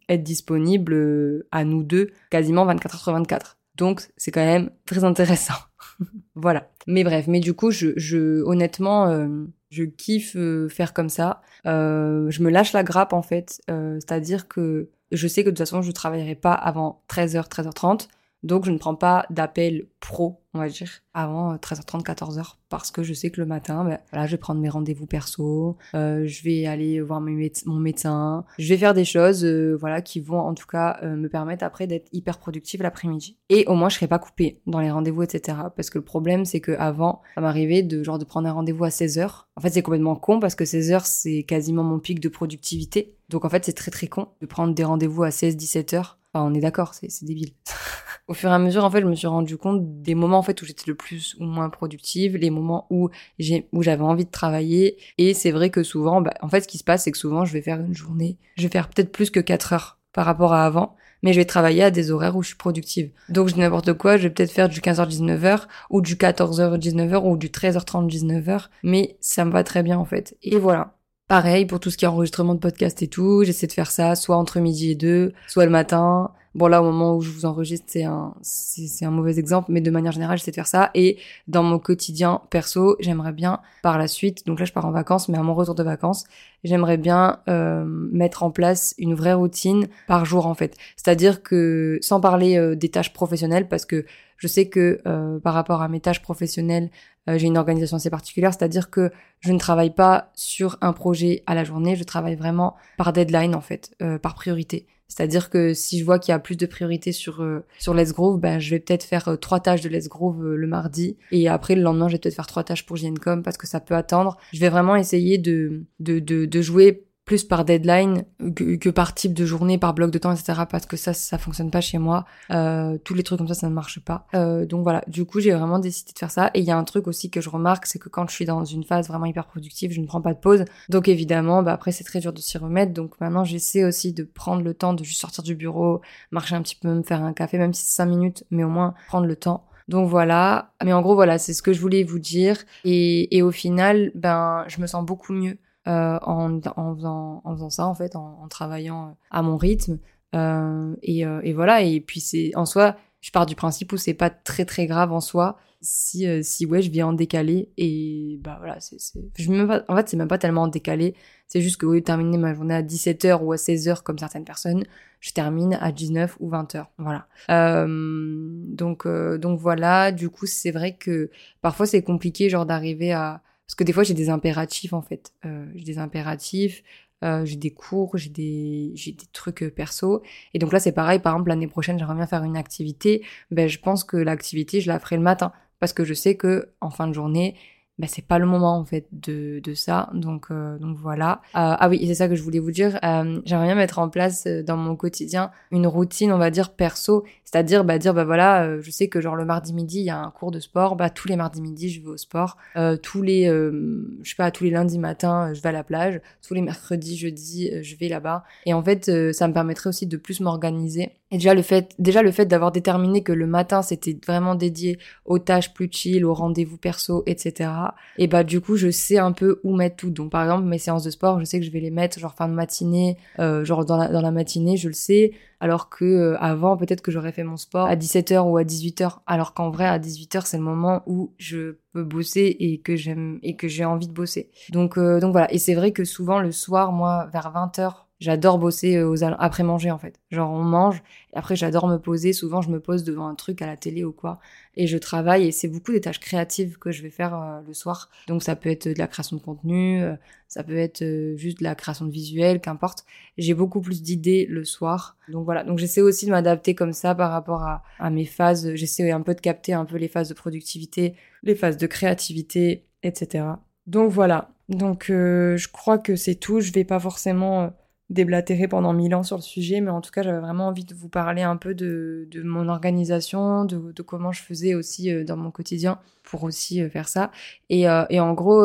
être 0.10 0.24
disponible 0.24 1.46
à 1.52 1.64
nous 1.64 1.84
deux 1.84 2.10
quasiment 2.32 2.66
24 2.66 2.96
heures 2.96 3.02
sur 3.02 3.14
24. 3.14 3.57
Donc 3.78 4.08
c'est 4.18 4.32
quand 4.32 4.44
même 4.44 4.72
très 4.86 5.04
intéressant. 5.04 5.54
voilà. 6.36 6.70
Mais 6.88 7.04
bref, 7.04 7.28
mais 7.28 7.40
du 7.40 7.54
coup, 7.54 7.72
je, 7.72 7.94
je 7.96 8.42
honnêtement, 8.44 9.08
euh, 9.08 9.46
je 9.70 9.84
kiffe 9.84 10.36
euh, 10.36 10.68
faire 10.68 10.94
comme 10.94 11.10
ça. 11.10 11.42
Euh, 11.66 12.30
je 12.30 12.42
me 12.42 12.50
lâche 12.50 12.74
la 12.74 12.84
grappe 12.84 13.14
en 13.14 13.22
fait, 13.22 13.62
c'est-à-dire 13.68 14.48
que 14.48 14.90
je 15.12 15.28
sais 15.28 15.44
que 15.44 15.50
de 15.50 15.52
toute 15.52 15.60
façon, 15.60 15.82
je 15.82 15.92
travaillerai 15.92 16.36
pas 16.36 16.54
avant 16.54 17.04
13h, 17.10 17.48
13h30. 17.48 18.08
Donc 18.44 18.66
je 18.66 18.72
ne 18.72 18.78
prends 18.78 18.96
pas 18.96 19.26
d'appel 19.30 19.88
pro, 20.00 20.42
on 20.58 20.62
va 20.62 20.70
dire, 20.70 20.90
avant 21.14 21.56
13h30, 21.56 22.00
euh, 22.00 22.14
14h, 22.14 22.56
parce 22.70 22.92
que 22.92 23.04
je 23.04 23.14
sais 23.14 23.30
que 23.30 23.40
le 23.40 23.48
matin, 23.48 23.86
ben, 23.86 24.26
je 24.26 24.32
vais 24.32 24.38
prendre 24.38 24.60
mes 24.60 24.70
rendez-vous 24.70 25.06
perso, 25.06 25.78
euh, 25.96 26.26
je 26.26 26.44
vais 26.44 26.66
aller 26.66 27.00
voir 27.02 27.22
mon 27.22 27.80
médecin, 27.80 28.44
je 28.58 28.68
vais 28.68 28.78
faire 28.78 28.94
des 28.94 29.06
choses, 29.06 29.46
euh, 29.46 29.78
voilà, 29.80 30.02
qui 30.02 30.20
vont 30.20 30.40
en 30.40 30.54
tout 30.54 30.68
cas 30.68 31.00
me 31.04 31.30
permettre 31.30 31.64
après 31.64 31.88
d'être 31.88 32.08
hyper 32.12 32.40
productive 32.40 32.82
l'après-midi. 32.82 33.38
Et 33.50 33.66
au 33.68 33.76
moins 33.76 33.90
je 33.90 33.96
serai 33.96 34.08
pas 34.08 34.20
coupée 34.20 34.62
dans 34.66 34.80
les 34.80 34.92
rendez-vous, 34.92 35.24
etc. 35.24 35.58
Parce 35.76 35.90
que 35.90 35.98
le 35.98 36.04
problème, 36.04 36.46
c'est 36.46 36.60
que 36.60 36.72
avant, 36.74 37.22
ça 37.36 37.42
m'arrivait 37.42 37.84
de 37.84 38.04
de 38.18 38.24
prendre 38.24 38.48
un 38.48 38.54
rendez-vous 38.54 38.86
à 38.86 38.90
16h. 38.90 39.46
En 39.58 39.62
fait, 39.62 39.72
c'est 39.72 39.82
complètement 39.82 40.16
con 40.16 40.40
parce 40.40 40.56
que 40.56 40.64
16h, 40.64 41.02
c'est 41.04 41.44
quasiment 41.44 41.84
mon 41.84 42.00
pic 42.00 42.20
de 42.20 42.30
productivité. 42.30 43.18
Donc 43.30 43.44
en 43.44 43.50
fait, 43.50 43.66
c'est 43.66 43.74
très 43.74 43.92
très 43.92 44.08
con 44.08 44.30
de 44.40 44.46
prendre 44.46 44.74
des 44.74 44.84
rendez-vous 44.84 45.24
à 45.24 45.30
16-17h. 45.30 46.16
On 46.44 46.54
est 46.54 46.60
d'accord, 46.60 46.94
c'est 46.94 47.24
débile. 47.24 47.52
au 48.28 48.34
fur 48.34 48.50
et 48.50 48.54
à 48.54 48.60
mesure, 48.60 48.84
en 48.84 48.92
fait, 48.92 49.02
je 49.02 49.06
me 49.08 49.16
suis 49.16 49.28
rendu 49.28 49.58
compte 49.58 50.02
des 50.02 50.16
moments 50.16 50.40
en 50.40 50.44
fait 50.44 50.62
où 50.62 50.66
j'étais 50.66 50.84
le 50.88 50.96
plus 50.96 51.36
ou 51.40 51.46
moins 51.46 51.70
productive, 51.70 52.36
les 52.36 52.50
moments 52.50 52.86
où 52.90 53.10
j'ai 53.40 53.68
où 53.72 53.82
j'avais 53.84 54.04
envie 54.04 54.26
de 54.26 54.32
travailler. 54.32 54.98
Et 55.18 55.34
c'est 55.34 55.52
vrai 55.52 55.70
que 55.70 55.84
souvent, 55.84 56.22
bah, 56.22 56.34
en 56.42 56.50
fait, 56.50 56.62
ce 56.62 56.68
qui 56.68 56.78
se 56.78 56.84
passe, 56.84 57.04
c'est 57.04 57.12
que 57.12 57.18
souvent, 57.18 57.46
je 57.46 57.54
vais 57.54 57.62
faire 57.62 57.80
une 57.80 57.96
journée, 57.96 58.38
je 58.58 58.64
vais 58.64 58.70
faire 58.70 58.90
peut-être 58.90 59.12
plus 59.12 59.32
que 59.32 59.40
4 59.40 59.74
heures 59.74 59.98
par 60.12 60.26
rapport 60.26 60.54
à 60.54 60.66
avant, 60.66 60.96
mais 61.24 61.32
je 61.32 61.40
vais 61.40 61.46
travailler 61.46 61.84
à 61.84 61.92
des 61.92 62.12
horaires 62.12 62.36
où 62.36 62.44
je 62.44 62.50
suis 62.50 62.58
productive. 62.58 63.12
Donc 63.30 63.48
je 63.50 63.54
dis 63.54 63.60
n'importe 63.60 63.94
quoi, 63.94 64.18
je 64.18 64.24
vais 64.24 64.30
peut-être 64.30 64.52
faire 64.52 64.68
du 64.68 64.82
15h-19h 64.82 65.68
ou 65.90 66.02
du 66.02 66.16
14h-19h 66.16 67.24
ou 67.24 67.38
du 67.38 67.50
13h30-19h, 67.50 68.68
mais 68.84 69.18
ça 69.22 69.46
me 69.46 69.52
va 69.52 69.64
très 69.64 69.84
bien 69.84 69.98
en 69.98 70.06
fait. 70.06 70.36
Et 70.42 70.58
voilà. 70.58 70.97
Pareil 71.28 71.66
pour 71.66 71.80
tout 71.80 71.90
ce 71.90 71.98
qui 71.98 72.06
est 72.06 72.08
enregistrement 72.08 72.56
de 72.56 72.60
podcast 72.60 73.02
et 73.02 73.08
tout, 73.08 73.44
j'essaie 73.44 73.68
de 73.68 73.74
faire 73.74 73.92
ça 73.92 74.16
soit 74.16 74.38
entre 74.38 74.60
midi 74.60 74.92
et 74.92 74.96
deux, 74.96 75.34
soit 75.48 75.66
le 75.66 75.72
matin, 75.72 76.32
Bon 76.58 76.66
là 76.66 76.82
au 76.82 76.86
moment 76.86 77.16
où 77.16 77.22
je 77.22 77.30
vous 77.30 77.46
enregistre 77.46 77.86
c'est 77.88 78.04
un 78.04 78.34
c'est 78.42 79.06
un 79.06 79.12
mauvais 79.12 79.38
exemple 79.38 79.72
mais 79.72 79.80
de 79.80 79.92
manière 79.92 80.12
générale 80.12 80.40
j'essaie 80.40 80.50
de 80.50 80.56
faire 80.56 80.66
ça. 80.66 80.90
Et 80.96 81.20
dans 81.48 81.62
mon 81.62 81.78
quotidien 81.78 82.42
perso 82.50 82.96
j'aimerais 83.00 83.32
bien 83.32 83.60
par 83.84 84.00
la 84.00 84.08
suite 84.08 84.48
donc 84.48 84.60
là 84.60 84.66
je 84.66 84.74
pars 84.74 84.86
en 84.86 84.92
vacances 84.92 85.30
mais 85.30 85.38
à 85.38 85.44
mon 85.44 85.54
retour 85.54 85.76
de 85.76 85.84
vacances 85.84 86.24
j'aimerais 86.64 86.98
bien 86.98 87.42
euh, 87.48 87.86
mettre 87.86 88.42
en 88.42 88.50
place 88.50 88.96
une 88.98 89.14
vraie 89.14 89.36
routine 89.36 89.88
par 90.08 90.26
jour 90.26 90.48
en 90.48 90.56
fait. 90.56 90.76
C'est-à-dire 90.96 91.44
que 91.44 92.00
sans 92.02 92.20
parler 92.20 92.58
euh, 92.58 92.76
des 92.76 92.90
tâches 92.90 93.14
professionnelles 93.14 93.68
parce 93.68 93.86
que 93.86 94.06
je 94.38 94.48
sais 94.48 94.70
que 94.70 95.02
euh, 95.06 95.40
par 95.40 95.54
rapport 95.54 95.82
à 95.82 95.88
mes 95.88 96.00
tâches 96.00 96.22
professionnelles 96.22 96.90
j'ai 97.36 97.48
une 97.48 97.58
organisation 97.58 97.98
assez 97.98 98.10
particulière 98.10 98.54
c'est-à-dire 98.54 98.90
que 98.90 99.12
je 99.42 99.52
ne 99.52 99.60
travaille 99.60 99.94
pas 99.94 100.32
sur 100.34 100.78
un 100.80 100.94
projet 100.94 101.44
à 101.46 101.56
la 101.56 101.66
journée 101.66 101.98
je 101.98 102.06
travaille 102.06 102.36
vraiment 102.36 102.76
par 102.98 103.12
deadline 103.12 103.54
en 103.54 103.60
fait 103.60 103.96
par 104.22 104.34
priorité 104.34 104.88
c'est-à-dire 105.08 105.50
que 105.50 105.74
si 105.74 106.00
je 106.00 106.06
vois 106.06 106.20
qu'il 106.20 106.32
y 106.32 106.36
a 106.36 106.40
plus 106.40 106.58
de 106.58 106.66
priorité 106.66 107.12
sur 107.12 107.42
euh, 107.42 107.66
sur 107.80 107.94
Let's 107.94 108.12
Grove, 108.14 108.40
ben 108.40 108.60
je 108.60 108.72
vais 108.72 108.80
peut-être 108.80 109.04
faire 109.04 109.28
euh, 109.30 109.36
trois 109.38 109.60
tâches 109.60 109.82
de 109.82 109.90
Let's 109.90 110.10
Grove 110.10 110.46
euh, 110.46 110.56
le 110.56 110.68
mardi 110.68 111.18
et 111.32 111.48
après 111.48 111.76
le 111.76 111.82
lendemain 111.82 112.08
je 112.10 112.14
vais 112.14 112.20
peut-être 112.20 112.36
faire 112.36 112.48
trois 112.48 112.64
tâches 112.64 112.86
pour 112.86 112.98
JNCOM 112.98 113.42
parce 113.42 113.58
que 113.58 113.68
ça 113.68 113.80
peut 113.80 113.96
attendre. 113.96 114.38
Je 114.52 114.60
vais 114.60 114.70
vraiment 114.70 114.96
essayer 114.96 115.38
de 115.38 115.86
de 116.00 116.20
de, 116.20 116.46
de 116.46 116.62
jouer 116.62 117.07
plus 117.28 117.44
par 117.44 117.66
deadline 117.66 118.24
que, 118.56 118.90
par 118.90 119.14
type 119.14 119.34
de 119.34 119.46
journée, 119.46 119.78
par 119.78 119.94
bloc 119.94 120.12
de 120.12 120.18
temps, 120.18 120.32
etc. 120.32 120.62
Parce 120.68 120.86
que 120.86 120.96
ça, 120.96 121.14
ça 121.14 121.38
fonctionne 121.38 121.70
pas 121.70 121.82
chez 121.82 121.98
moi. 121.98 122.26
Euh, 122.52 122.98
tous 123.04 123.14
les 123.14 123.22
trucs 123.22 123.38
comme 123.38 123.50
ça, 123.50 123.54
ça 123.54 123.68
ne 123.68 123.74
marche 123.74 124.00
pas. 124.00 124.26
Euh, 124.34 124.66
donc 124.66 124.84
voilà, 124.84 125.04
du 125.08 125.26
coup, 125.26 125.42
j'ai 125.42 125.52
vraiment 125.52 125.78
décidé 125.78 126.14
de 126.14 126.18
faire 126.18 126.32
ça. 126.32 126.50
Et 126.54 126.62
il 126.62 126.66
y 126.66 126.72
a 126.72 126.78
un 126.78 126.86
truc 126.86 127.06
aussi 127.06 127.30
que 127.30 127.42
je 127.42 127.50
remarque, 127.50 127.86
c'est 127.86 128.00
que 128.00 128.08
quand 128.08 128.26
je 128.30 128.34
suis 128.34 128.46
dans 128.46 128.64
une 128.64 128.86
phase 128.86 129.10
vraiment 129.10 129.26
hyper 129.26 129.46
productive, 129.46 129.92
je 129.92 130.00
ne 130.00 130.08
prends 130.08 130.22
pas 130.22 130.34
de 130.34 130.40
pause. 130.40 130.64
Donc 130.88 131.10
évidemment, 131.10 131.64
bah 131.64 131.74
après, 131.74 131.92
c'est 131.92 132.06
très 132.06 132.22
dur 132.22 132.32
de 132.32 132.40
s'y 132.40 132.58
remettre. 132.58 132.94
Donc 132.94 133.20
maintenant, 133.20 133.44
j'essaie 133.44 133.84
aussi 133.84 134.14
de 134.14 134.24
prendre 134.24 134.64
le 134.64 134.74
temps 134.74 134.94
de 134.94 135.04
juste 135.04 135.20
sortir 135.20 135.44
du 135.44 135.54
bureau, 135.54 136.00
marcher 136.32 136.56
un 136.56 136.62
petit 136.62 136.78
peu, 136.78 136.88
me 136.88 137.04
faire 137.04 137.22
un 137.22 137.34
café, 137.34 137.58
même 137.58 137.74
si 137.74 137.84
c'est 137.84 137.96
5 137.98 138.06
minutes, 138.06 138.46
mais 138.52 138.64
au 138.64 138.70
moins 138.70 138.94
prendre 139.10 139.28
le 139.28 139.36
temps. 139.36 139.66
Donc 139.90 140.10
voilà, 140.10 140.72
mais 140.84 140.94
en 140.94 141.02
gros 141.02 141.16
voilà, 141.16 141.38
c'est 141.38 141.54
ce 141.54 141.62
que 141.62 141.74
je 141.74 141.82
voulais 141.82 142.04
vous 142.04 142.20
dire. 142.20 142.58
Et, 142.86 143.36
et 143.36 143.42
au 143.42 143.52
final, 143.52 144.12
ben 144.16 144.64
je 144.68 144.80
me 144.80 144.88
sens 144.88 145.06
beaucoup 145.06 145.34
mieux 145.34 145.58
euh, 145.88 146.20
en, 146.22 146.60
en, 146.76 146.96
faisant, 146.96 147.42
en 147.44 147.54
faisant 147.56 147.70
ça 147.70 147.88
en 147.88 147.96
fait, 147.96 148.16
en, 148.16 148.40
en 148.44 148.48
travaillant 148.48 149.18
à 149.32 149.42
mon 149.42 149.58
rythme. 149.58 150.00
Euh, 150.36 150.96
et, 151.04 151.26
euh, 151.26 151.42
et, 151.44 151.54
voilà. 151.54 151.82
Et 151.82 152.02
puis 152.02 152.20
c'est 152.20 152.52
en 152.56 152.66
soi, 152.66 152.96
je 153.22 153.32
pars 153.32 153.46
du 153.46 153.56
principe 153.56 153.92
où 153.94 153.98
c'est 153.98 154.14
pas 154.14 154.30
très 154.30 154.66
très 154.66 154.86
grave 154.86 155.12
en 155.12 155.22
soi 155.22 155.58
si 155.80 156.28
euh, 156.28 156.42
si 156.44 156.66
ouais 156.66 156.82
je 156.82 156.92
viens 156.92 157.08
en 157.08 157.14
décalé. 157.14 157.72
Et 157.78 158.40
bah 158.44 158.58
voilà 158.60 158.80
c'est 158.80 158.98
en 158.98 159.96
fait 159.96 160.10
c'est 160.10 160.18
même 160.18 160.28
pas 160.28 160.38
tellement 160.38 160.64
en 160.64 160.68
décalé. 160.68 161.16
C'est 161.48 161.62
juste 161.62 161.78
que 161.78 161.86
au 161.86 161.94
lieu 161.94 162.02
de 162.02 162.06
terminer 162.06 162.38
ma 162.38 162.54
journée 162.54 162.74
à 162.74 162.84
17h 162.84 163.42
ou 163.42 163.54
à 163.54 163.56
16h 163.56 164.04
comme 164.04 164.18
certaines 164.18 164.44
personnes 164.44 164.84
je 165.20 165.32
termine 165.32 165.78
à 165.82 165.92
19 165.92 166.38
ou 166.40 166.52
20h 166.52 166.86
voilà. 166.98 167.28
Euh, 167.50 167.86
donc 167.88 169.08
donc 169.08 169.60
voilà. 169.60 170.12
Du 170.12 170.30
coup 170.30 170.46
c'est 170.46 170.72
vrai 170.72 170.98
que 170.98 171.30
parfois 171.62 171.86
c'est 171.86 172.02
compliqué 172.02 172.50
genre 172.50 172.66
d'arriver 172.66 173.14
à 173.14 173.42
parce 173.68 173.76
que 173.76 173.84
des 173.84 173.92
fois, 173.92 174.04
j'ai 174.04 174.14
des 174.14 174.30
impératifs, 174.30 174.94
en 174.94 175.02
fait. 175.02 175.34
Euh, 175.46 175.66
j'ai 175.76 175.84
des 175.84 175.98
impératifs, 175.98 176.84
euh, 177.24 177.44
j'ai 177.44 177.58
des 177.58 177.72
cours, 177.72 178.18
j'ai 178.18 178.30
des, 178.30 178.92
j'ai 178.96 179.12
des 179.12 179.26
trucs 179.34 179.62
euh, 179.62 179.70
perso. 179.70 180.24
Et 180.54 180.60
donc 180.60 180.72
là, 180.72 180.80
c'est 180.80 180.94
pareil. 180.94 181.20
Par 181.20 181.34
exemple, 181.34 181.50
l'année 181.50 181.68
prochaine, 181.68 182.00
j'aimerais 182.00 182.16
bien 182.16 182.28
faire 182.28 182.44
une 182.44 182.56
activité. 182.56 183.26
Ben, 183.52 183.68
je 183.68 183.78
pense 183.80 184.06
que 184.06 184.16
l'activité, 184.16 184.80
je 184.80 184.88
la 184.88 185.00
ferai 185.00 185.18
le 185.18 185.22
matin. 185.22 185.52
Parce 185.80 185.92
que 185.92 186.06
je 186.06 186.14
sais 186.14 186.38
que, 186.38 186.70
en 186.80 186.90
fin 186.90 187.08
de 187.08 187.14
journée, 187.14 187.58
bah, 188.00 188.06
c'est 188.08 188.26
pas 188.26 188.38
le 188.38 188.46
moment 188.46 188.78
en 188.78 188.86
fait 188.86 189.08
de, 189.12 189.60
de 189.60 189.74
ça. 189.74 190.10
Donc 190.14 190.48
euh, 190.52 190.78
donc 190.78 190.98
voilà. 190.98 191.42
Euh, 191.56 191.74
ah 191.80 191.90
oui 191.90 192.04
c'est 192.06 192.14
ça 192.14 192.28
que 192.28 192.36
je 192.36 192.44
voulais 192.44 192.60
vous 192.60 192.72
dire. 192.72 193.00
Euh, 193.04 193.42
j'aimerais 193.46 193.66
bien 193.66 193.76
mettre 193.76 193.98
en 193.98 194.08
place 194.10 194.46
euh, 194.46 194.62
dans 194.62 194.78
mon 194.78 194.96
quotidien 194.96 195.50
une 195.72 195.88
routine 195.88 196.32
on 196.32 196.38
va 196.38 196.52
dire 196.52 196.70
perso. 196.72 197.26
C'est-à-dire 197.44 197.84
bah 197.84 197.98
dire 197.98 198.14
bah 198.14 198.24
voilà 198.24 198.80
je 198.82 198.92
sais 198.92 199.08
que 199.08 199.20
genre 199.20 199.36
le 199.36 199.46
mardi 199.46 199.74
midi 199.74 200.00
il 200.00 200.06
y 200.06 200.10
a 200.12 200.20
un 200.20 200.30
cours 200.30 200.52
de 200.52 200.60
sport. 200.60 200.96
Bah 200.96 201.10
tous 201.10 201.28
les 201.28 201.36
mardis 201.36 201.62
midi 201.62 201.90
je 201.90 202.02
vais 202.02 202.10
au 202.10 202.18
sport. 202.18 202.58
Tous 203.02 203.22
les 203.22 203.46
je 203.46 204.30
sais 204.30 204.36
pas 204.36 204.52
tous 204.52 204.66
les 204.66 204.70
lundis 204.70 205.00
matin 205.00 205.54
je 205.54 205.62
vais 205.62 205.70
à 205.70 205.72
la 205.72 205.84
plage. 205.84 206.22
Tous 206.46 206.54
les 206.54 206.62
mercredis 206.62 207.18
jeudi 207.18 207.72
je 207.82 207.96
vais 207.96 208.10
là-bas. 208.10 208.44
Et 208.66 208.74
en 208.74 208.84
fait 208.84 209.06
ça 209.34 209.48
me 209.48 209.54
permettrait 209.54 209.90
aussi 209.90 210.06
de 210.06 210.18
plus 210.18 210.40
m'organiser 210.40 211.12
Et 211.30 211.36
déjà 211.36 211.54
le 211.54 211.62
fait, 211.62 211.94
déjà 212.00 212.22
le 212.22 212.32
fait 212.32 212.46
d'avoir 212.46 212.72
déterminé 212.72 213.22
que 213.22 213.34
le 213.34 213.48
matin 213.48 213.82
c'était 213.82 214.18
vraiment 214.26 214.56
dédié 214.56 214.98
aux 215.26 215.40
tâches 215.40 215.74
plus 215.74 215.90
chill, 215.92 216.24
aux 216.24 216.34
rendez-vous 216.34 216.78
perso, 216.78 217.24
etc. 217.26 217.70
Et 218.18 218.28
bah 218.28 218.46
du 218.46 218.62
coup 218.62 218.78
je 218.78 218.90
sais 218.90 219.18
un 219.18 219.34
peu 219.34 219.60
où 219.64 219.76
mettre 219.76 219.98
tout. 219.98 220.10
Donc 220.10 220.32
par 220.32 220.44
exemple 220.44 220.64
mes 220.64 220.78
séances 220.78 221.04
de 221.04 221.10
sport, 221.10 221.40
je 221.40 221.46
sais 221.46 221.60
que 221.60 221.66
je 221.66 221.72
vais 221.72 221.82
les 221.82 221.92
mettre 221.92 222.18
genre 222.18 222.34
fin 222.34 222.48
de 222.48 222.54
matinée, 222.54 223.18
euh, 223.40 223.66
genre 223.66 223.84
dans 223.84 223.98
la, 223.98 224.08
dans 224.08 224.22
la 224.22 224.32
matinée, 224.32 224.78
je 224.78 224.88
le 224.88 224.94
sais. 224.94 225.34
Alors 225.60 225.90
que 225.90 226.06
euh, 226.06 226.38
avant 226.40 226.78
peut-être 226.78 227.02
que 227.02 227.12
j'aurais 227.12 227.32
fait 227.34 227.44
mon 227.44 227.58
sport 227.58 227.88
à 227.88 227.96
17h 227.96 228.50
ou 228.50 228.58
à 228.58 228.64
18h. 228.64 229.20
Alors 229.28 229.54
qu'en 229.54 229.70
vrai 229.70 229.86
à 229.86 230.00
18h 230.00 230.46
c'est 230.46 230.58
le 230.58 230.64
moment 230.64 231.04
où 231.08 231.34
je 231.38 231.76
peux 231.92 232.04
bosser 232.06 232.56
et 232.60 232.80
que 232.80 232.96
j'aime 232.96 233.40
et 233.44 233.58
que 233.58 233.68
j'ai 233.68 233.84
envie 233.84 234.08
de 234.08 234.14
bosser. 234.14 234.50
Donc 234.70 234.98
euh, 234.98 235.20
donc 235.20 235.34
voilà. 235.34 235.52
Et 235.54 235.58
c'est 235.58 235.76
vrai 235.76 235.92
que 235.92 236.06
souvent 236.06 236.40
le 236.40 236.54
soir, 236.54 236.94
moi 236.94 237.28
vers 237.34 237.52
20h 237.52 238.07
J'adore 238.20 238.58
bosser 238.58 238.96
euh, 238.96 239.08
aux 239.08 239.24
après 239.24 239.64
manger 239.64 239.92
en 239.92 240.00
fait. 240.00 240.20
Genre 240.32 240.50
on 240.50 240.64
mange 240.64 241.04
et 241.34 241.38
après 241.38 241.56
j'adore 241.56 241.88
me 241.88 241.98
poser. 241.98 242.34
Souvent 242.34 242.62
je 242.62 242.70
me 242.70 242.80
pose 242.80 243.04
devant 243.04 243.28
un 243.28 243.36
truc 243.36 243.62
à 243.62 243.68
la 243.68 243.78
télé 243.78 244.04
ou 244.04 244.12
quoi 244.12 244.40
et 244.76 244.88
je 244.88 244.98
travaille 244.98 245.46
et 245.46 245.52
c'est 245.52 245.68
beaucoup 245.68 245.92
des 245.92 246.02
tâches 246.02 246.20
créatives 246.20 246.80
que 246.80 246.92
je 246.92 247.04
vais 247.04 247.12
faire 247.12 247.36
euh, 247.36 247.62
le 247.68 247.74
soir. 247.76 248.10
Donc 248.28 248.42
ça 248.42 248.56
peut 248.56 248.70
être 248.70 248.88
de 248.88 248.98
la 248.98 249.08
création 249.08 249.38
de 249.38 249.42
contenu, 249.42 250.02
euh, 250.02 250.16
ça 250.48 250.64
peut 250.64 250.78
être 250.78 251.04
juste 251.36 251.60
de 251.60 251.64
la 251.64 251.76
création 251.76 252.06
de 252.06 252.12
visuel, 252.12 252.60
qu'importe. 252.60 253.06
J'ai 253.38 253.54
beaucoup 253.54 253.82
plus 253.82 254.02
d'idées 254.02 254.48
le 254.50 254.66
soir. 254.66 255.16
Donc 255.30 255.46
voilà. 255.46 255.64
Donc 255.64 255.78
j'essaie 255.78 256.02
aussi 256.02 256.26
de 256.26 256.32
m'adapter 256.32 256.74
comme 256.74 256.94
ça 256.94 257.14
par 257.14 257.32
rapport 257.32 257.62
à, 257.64 257.84
à 258.00 258.10
mes 258.10 258.26
phases. 258.26 258.74
J'essaie 258.74 259.12
un 259.12 259.22
peu 259.22 259.36
de 259.36 259.42
capter 259.42 259.74
un 259.74 259.86
peu 259.86 259.98
les 259.98 260.08
phases 260.08 260.30
de 260.30 260.34
productivité, 260.34 261.16
les 261.44 261.54
phases 261.54 261.78
de 261.78 261.86
créativité, 261.86 262.86
etc. 263.04 263.46
Donc 263.86 264.12
voilà. 264.12 264.50
Donc 264.70 265.06
je 265.10 265.68
crois 265.68 266.00
que 266.00 266.16
c'est 266.16 266.36
tout. 266.36 266.62
Je 266.62 266.72
vais 266.72 266.84
pas 266.84 267.00
forcément 267.00 267.74
déblatérer 268.10 268.68
pendant 268.68 268.94
mille 268.94 269.14
ans 269.16 269.24
sur 269.24 269.36
le 269.36 269.42
sujet, 269.42 269.82
mais 269.82 269.92
en 269.92 270.02
tout 270.02 270.12
cas, 270.12 270.24
j'avais 270.24 270.40
vraiment 270.40 270.68
envie 270.68 270.86
de 270.86 270.94
vous 270.94 271.10
parler 271.10 271.42
un 271.42 271.58
peu 271.58 271.74
de, 271.74 272.28
de 272.32 272.42
mon 272.42 272.70
organisation, 272.70 273.66
de, 273.66 273.92
de, 273.92 274.02
comment 274.02 274.32
je 274.32 274.42
faisais 274.42 274.76
aussi 274.76 275.12
euh, 275.12 275.24
dans 275.24 275.38
mon 275.38 275.52
quotidien 275.52 276.00
pour 276.24 276.44
aussi 276.44 276.82
euh, 276.82 276.90
faire 276.90 277.08
ça. 277.08 277.32
Et, 277.70 277.90
euh, 277.90 278.06
et 278.10 278.20
en 278.20 278.34
gros, 278.34 278.64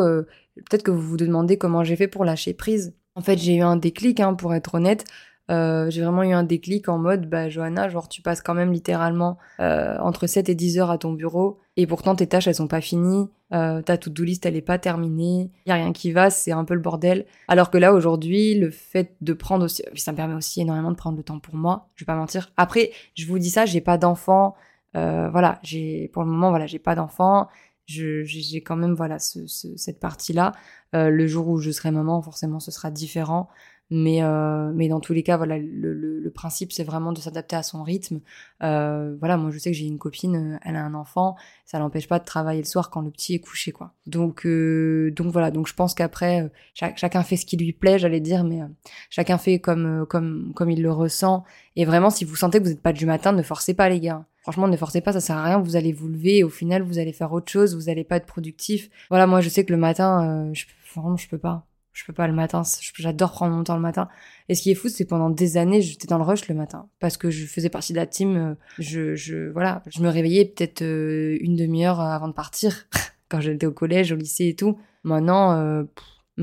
peut-être 0.57 0.83
que 0.83 0.91
vous 0.91 1.03
vous 1.03 1.17
demandez 1.17 1.59
comment 1.59 1.85
j'ai 1.85 1.97
fait 1.97 2.09
pour 2.09 2.25
lâcher 2.25 2.55
prise. 2.55 2.95
En 3.15 3.21
fait, 3.21 3.39
j'ai 3.39 3.57
eu 3.57 3.63
un 3.63 3.77
déclic, 3.77 4.21
hein, 4.21 4.35
pour 4.35 4.55
être 4.55 4.75
honnête. 4.75 5.05
Euh, 5.51 5.91
j'ai 5.91 6.03
vraiment 6.03 6.23
eu 6.23 6.33
un 6.33 6.45
déclic 6.45 6.89
en 6.89 6.99
mode, 6.99 7.29
bah, 7.29 7.49
Johanna, 7.49 7.89
genre, 7.89 8.09
tu 8.09 8.23
passes 8.23 8.41
quand 8.41 8.55
même 8.55 8.73
littéralement 8.73 9.39
euh, 9.61 9.99
entre 9.99 10.27
7 10.27 10.49
et 10.49 10.55
10 10.55 10.79
heures 10.79 10.91
à 10.91 10.99
ton 10.99 11.13
bureau, 11.13 11.59
et 11.77 11.87
pourtant 11.87 12.15
tes 12.15 12.27
tâches, 12.27 12.47
elles 12.47 12.55
sont 12.55 12.69
pas 12.69 12.81
finies, 12.81 13.29
euh, 13.53 13.83
ta 13.83 13.99
to-do 13.99 14.25
list, 14.25 14.47
elle 14.47 14.57
est 14.57 14.63
pas 14.63 14.79
terminée, 14.79 15.51
y 15.67 15.71
a 15.71 15.75
rien 15.75 15.93
qui 15.93 16.13
va, 16.13 16.31
c'est 16.31 16.53
un 16.53 16.65
peu 16.65 16.75
le 16.75 16.81
bordel. 16.81 17.27
Alors 17.49 17.71
que 17.71 17.79
là, 17.79 17.93
aujourd'hui, 17.93 18.55
le 18.59 18.71
fait 18.71 19.15
de 19.21 19.33
prendre 19.33 19.65
aussi, 19.65 19.83
ça 19.95 20.13
me 20.13 20.17
permet 20.17 20.35
aussi 20.35 20.61
énormément 20.61 20.91
de 20.91 20.97
prendre 20.97 21.17
le 21.17 21.23
temps 21.23 21.39
pour 21.39 21.55
moi, 21.55 21.89
je 21.95 22.05
vais 22.05 22.07
pas 22.07 22.17
mentir. 22.17 22.51
Après, 22.57 22.93
je 23.15 23.27
vous 23.27 23.39
dis 23.39 23.51
ça, 23.51 23.67
j'ai 23.67 23.81
pas 23.81 23.99
d'enfant, 23.99 24.55
euh, 24.97 25.29
voilà, 25.31 25.59
j'ai, 25.63 26.09
pour 26.13 26.23
le 26.23 26.31
moment, 26.31 26.51
voilà, 26.51 26.67
j'ai 26.67 26.79
pas 26.79 26.95
d'enfant, 26.95 27.49
j'ai 27.87 28.63
quand 28.63 28.77
même 28.77 28.95
voilà 28.95 29.19
ce, 29.19 29.47
ce, 29.47 29.77
cette 29.77 30.01
partie 30.01 30.33
là 30.33 30.53
euh, 30.95 31.11
le 31.11 31.27
jour 31.27 31.49
où 31.49 31.59
je 31.59 31.71
serai 31.71 31.91
maman 31.91 32.23
forcément 32.23 32.61
ce 32.61 32.71
sera 32.71 32.91
différent 32.91 33.49
mais, 33.93 34.23
euh, 34.23 34.73
mais 34.75 34.89
dans 34.89 35.01
tous 35.01 35.13
les 35.13 35.23
cas, 35.23 35.37
voilà, 35.37 35.59
le, 35.59 35.93
le, 35.93 36.19
le 36.19 36.31
principe, 36.31 36.73
c'est 36.73 36.83
vraiment 36.83 37.13
de 37.13 37.19
s'adapter 37.19 37.57
à 37.57 37.63
son 37.63 37.83
rythme. 37.83 38.21
Euh, 38.63 39.15
voilà, 39.19 39.37
moi, 39.37 39.51
je 39.51 39.59
sais 39.59 39.71
que 39.71 39.77
j'ai 39.77 39.85
une 39.85 39.99
copine, 39.99 40.55
euh, 40.55 40.59
elle 40.63 40.77
a 40.77 40.85
un 40.85 40.95
enfant, 40.95 41.37
ça 41.67 41.79
l'empêche 41.79 42.09
pas 42.09 42.19
de 42.19 42.25
travailler 42.25 42.63
le 42.63 42.67
soir 42.67 42.89
quand 42.89 43.03
le 43.03 43.11
petit 43.11 43.35
est 43.35 43.39
couché, 43.39 43.71
quoi. 43.71 43.93
Donc, 44.07 44.47
euh, 44.47 45.13
donc 45.15 45.31
voilà, 45.31 45.51
donc 45.51 45.69
je 45.69 45.75
pense 45.75 45.93
qu'après, 45.93 46.43
euh, 46.43 46.49
chacun 46.75 47.23
fait 47.23 47.37
ce 47.37 47.45
qui 47.45 47.59
lui 47.59 47.75
plaît, 47.75 47.99
j'allais 47.99 48.21
dire, 48.21 48.45
mais 48.45 48.61
chacun 49.11 49.37
fait 49.37 49.59
comme, 49.59 50.07
comme, 50.09 50.53
comme 50.55 50.71
il 50.71 50.83
le 50.83 50.91
ressent. 50.91 51.45
Et 51.77 51.85
vraiment, 51.85 52.09
si 52.09 52.25
vous 52.25 52.37
sentez 52.37 52.59
que 52.59 52.65
vous 52.65 52.71
n'êtes 52.71 52.83
pas 52.83 52.95
du 52.95 53.05
matin, 53.05 53.33
ne 53.33 53.43
forcez 53.43 53.75
pas, 53.75 53.91
les 53.91 54.01
gars. 54.01 54.25
Franchement, 54.41 54.69
ne 54.69 54.77
forcez 54.77 55.03
pas, 55.03 55.13
ça 55.13 55.21
sert 55.21 55.37
à 55.37 55.45
rien. 55.45 55.59
Vous 55.61 55.77
allez 55.77 55.93
vous 55.93 56.09
lever 56.09 56.39
et 56.39 56.45
au 56.45 56.51
final, 56.51 56.83
vous 56.83 56.99
allez 56.99 57.13
faire 57.13 57.33
autre 57.33 57.53
chose. 57.53 57.75
Vous 57.75 57.89
allez 57.89 58.05
pas 58.05 58.17
être 58.17 58.27
productif. 58.27 58.89
Voilà, 59.11 59.27
moi, 59.27 59.41
je 59.41 59.49
sais 59.49 59.65
que 59.65 59.73
le 59.73 59.79
matin, 59.79 60.51
je, 60.53 60.65
vraiment, 60.95 61.17
je 61.17 61.29
peux 61.29 61.39
pas. 61.39 61.67
Je 61.93 62.05
peux 62.05 62.13
pas 62.13 62.27
le 62.27 62.33
matin, 62.33 62.63
j'adore 62.95 63.33
prendre 63.33 63.55
mon 63.55 63.65
temps 63.65 63.77
le 63.77 63.83
matin. 63.83 64.09
Et 64.49 64.55
ce 64.55 64.63
qui 64.63 64.71
est 64.71 64.75
fou, 64.75 64.89
c'est 64.89 65.05
pendant 65.05 65.29
des 65.29 65.59
années, 65.59 65.83
j'étais 65.83 66.07
dans 66.07 66.17
le 66.17 66.25
rush 66.25 66.49
le 66.49 66.55
matin 66.55 66.89
parce 67.01 67.19
que 67.19 67.31
je 67.31 67.45
faisais 67.45 67.69
partie 67.69 67.93
de 67.93 67.99
la 67.99 68.07
team. 68.07 68.37
Euh, 68.37 68.55
je, 68.79 69.15
je 69.15 69.51
voilà, 69.51 69.83
je 69.89 70.01
me 70.01 70.09
réveillais 70.09 70.47
peut-être 70.47 70.83
euh, 70.83 71.37
une 71.41 71.55
demi-heure 71.55 72.01
avant 72.01 72.29
de 72.29 72.33
partir 72.33 72.87
quand 73.29 73.41
j'étais 73.41 73.67
au 73.67 73.73
collège, 73.73 74.11
au 74.13 74.17
lycée 74.17 74.47
et 74.47 74.57
tout. 74.57 74.79
Maintenant, 75.05 75.53
euh, 75.53 75.85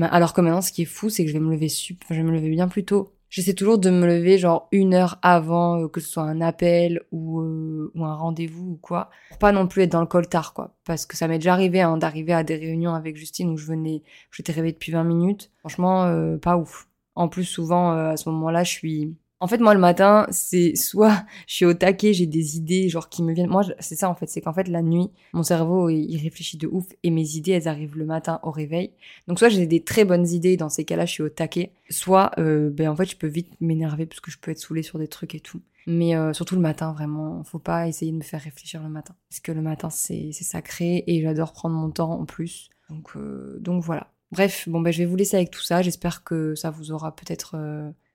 alors 0.00 0.34
que 0.34 0.40
maintenant, 0.40 0.60
ce 0.60 0.72
qui 0.72 0.82
est 0.82 0.86
fou, 0.86 1.10
c'est 1.10 1.24
que 1.24 1.30
je 1.30 1.34
vais 1.34 1.44
me 1.44 1.52
lever 1.52 1.68
sup, 1.68 2.04
je 2.08 2.14
vais 2.14 2.22
me 2.22 2.32
lever 2.32 2.50
bien 2.50 2.68
plus 2.68 2.84
tôt. 2.84 3.12
J'essaie 3.30 3.54
toujours 3.54 3.78
de 3.78 3.90
me 3.90 4.06
lever 4.06 4.38
genre 4.38 4.68
une 4.72 4.92
heure 4.92 5.18
avant 5.22 5.80
euh, 5.80 5.88
que 5.88 6.00
ce 6.00 6.08
soit 6.10 6.24
un 6.24 6.40
appel 6.40 7.00
ou, 7.12 7.40
euh, 7.40 7.92
ou 7.94 8.04
un 8.04 8.14
rendez-vous 8.14 8.72
ou 8.72 8.76
quoi. 8.76 9.08
Pas 9.38 9.52
non 9.52 9.68
plus 9.68 9.82
être 9.82 9.92
dans 9.92 10.00
le 10.00 10.06
coltard 10.06 10.52
quoi. 10.52 10.74
Parce 10.84 11.06
que 11.06 11.16
ça 11.16 11.28
m'est 11.28 11.38
déjà 11.38 11.52
arrivé 11.52 11.80
hein, 11.80 11.96
d'arriver 11.96 12.32
à 12.32 12.42
des 12.42 12.56
réunions 12.56 12.92
avec 12.92 13.16
Justine 13.16 13.50
où 13.50 13.56
je 13.56 13.66
venais, 13.66 14.02
j'étais 14.32 14.52
réveillée 14.52 14.72
depuis 14.72 14.92
20 14.92 15.04
minutes. 15.04 15.52
Franchement, 15.60 16.04
euh, 16.04 16.36
pas 16.36 16.56
ouf. 16.56 16.88
En 17.14 17.28
plus, 17.28 17.44
souvent, 17.44 17.90
à 17.90 18.16
ce 18.16 18.28
moment-là, 18.30 18.64
je 18.64 18.70
suis 18.70 19.14
en 19.42 19.46
fait, 19.46 19.58
moi, 19.58 19.72
le 19.72 19.80
matin, 19.80 20.26
c'est 20.30 20.74
soit 20.76 21.24
je 21.46 21.54
suis 21.54 21.64
au 21.64 21.74
taquet, 21.74 22.12
j'ai 22.12 22.26
des 22.26 22.56
idées, 22.56 22.88
genre, 22.88 23.08
qui 23.08 23.22
me 23.22 23.32
viennent. 23.32 23.50
Moi, 23.50 23.62
c'est 23.78 23.96
ça, 23.96 24.08
en 24.10 24.14
fait. 24.14 24.26
C'est 24.26 24.42
qu'en 24.42 24.52
fait, 24.52 24.68
la 24.68 24.82
nuit, 24.82 25.10
mon 25.32 25.42
cerveau, 25.42 25.88
il 25.88 26.16
réfléchit 26.18 26.58
de 26.58 26.66
ouf 26.66 26.86
et 27.02 27.10
mes 27.10 27.36
idées, 27.36 27.52
elles 27.52 27.68
arrivent 27.68 27.96
le 27.96 28.04
matin 28.04 28.38
au 28.42 28.50
réveil. 28.50 28.92
Donc, 29.26 29.38
soit 29.38 29.48
j'ai 29.48 29.66
des 29.66 29.82
très 29.82 30.04
bonnes 30.04 30.28
idées, 30.28 30.56
dans 30.56 30.68
ces 30.68 30.84
cas-là, 30.84 31.06
je 31.06 31.12
suis 31.12 31.22
au 31.22 31.30
taquet. 31.30 31.72
Soit, 31.88 32.32
euh, 32.38 32.70
ben, 32.70 32.88
en 32.90 32.96
fait, 32.96 33.06
je 33.06 33.16
peux 33.16 33.26
vite 33.26 33.52
m'énerver 33.60 34.06
parce 34.06 34.20
que 34.20 34.30
je 34.30 34.38
peux 34.38 34.50
être 34.50 34.58
saoulée 34.58 34.82
sur 34.82 34.98
des 34.98 35.08
trucs 35.08 35.34
et 35.34 35.40
tout. 35.40 35.62
Mais 35.86 36.14
euh, 36.14 36.34
surtout 36.34 36.54
le 36.54 36.60
matin, 36.60 36.92
vraiment, 36.92 37.42
faut 37.44 37.58
pas 37.58 37.88
essayer 37.88 38.12
de 38.12 38.16
me 38.18 38.22
faire 38.22 38.42
réfléchir 38.42 38.82
le 38.82 38.90
matin. 38.90 39.14
Parce 39.30 39.40
que 39.40 39.52
le 39.52 39.62
matin, 39.62 39.88
c'est 39.88 40.32
sacré 40.32 41.02
et 41.06 41.22
j'adore 41.22 41.54
prendre 41.54 41.74
mon 41.74 41.90
temps 41.90 42.12
en 42.12 42.26
plus. 42.26 42.68
Donc, 42.90 43.16
euh, 43.16 43.58
donc 43.60 43.82
voilà. 43.82 44.12
Bref, 44.32 44.68
bon, 44.68 44.82
ben, 44.82 44.92
je 44.92 44.98
vais 44.98 45.06
vous 45.06 45.16
laisser 45.16 45.36
avec 45.36 45.50
tout 45.50 45.62
ça. 45.62 45.80
J'espère 45.80 46.22
que 46.22 46.54
ça 46.54 46.70
vous 46.70 46.92
aura 46.92 47.16
peut-être 47.16 47.56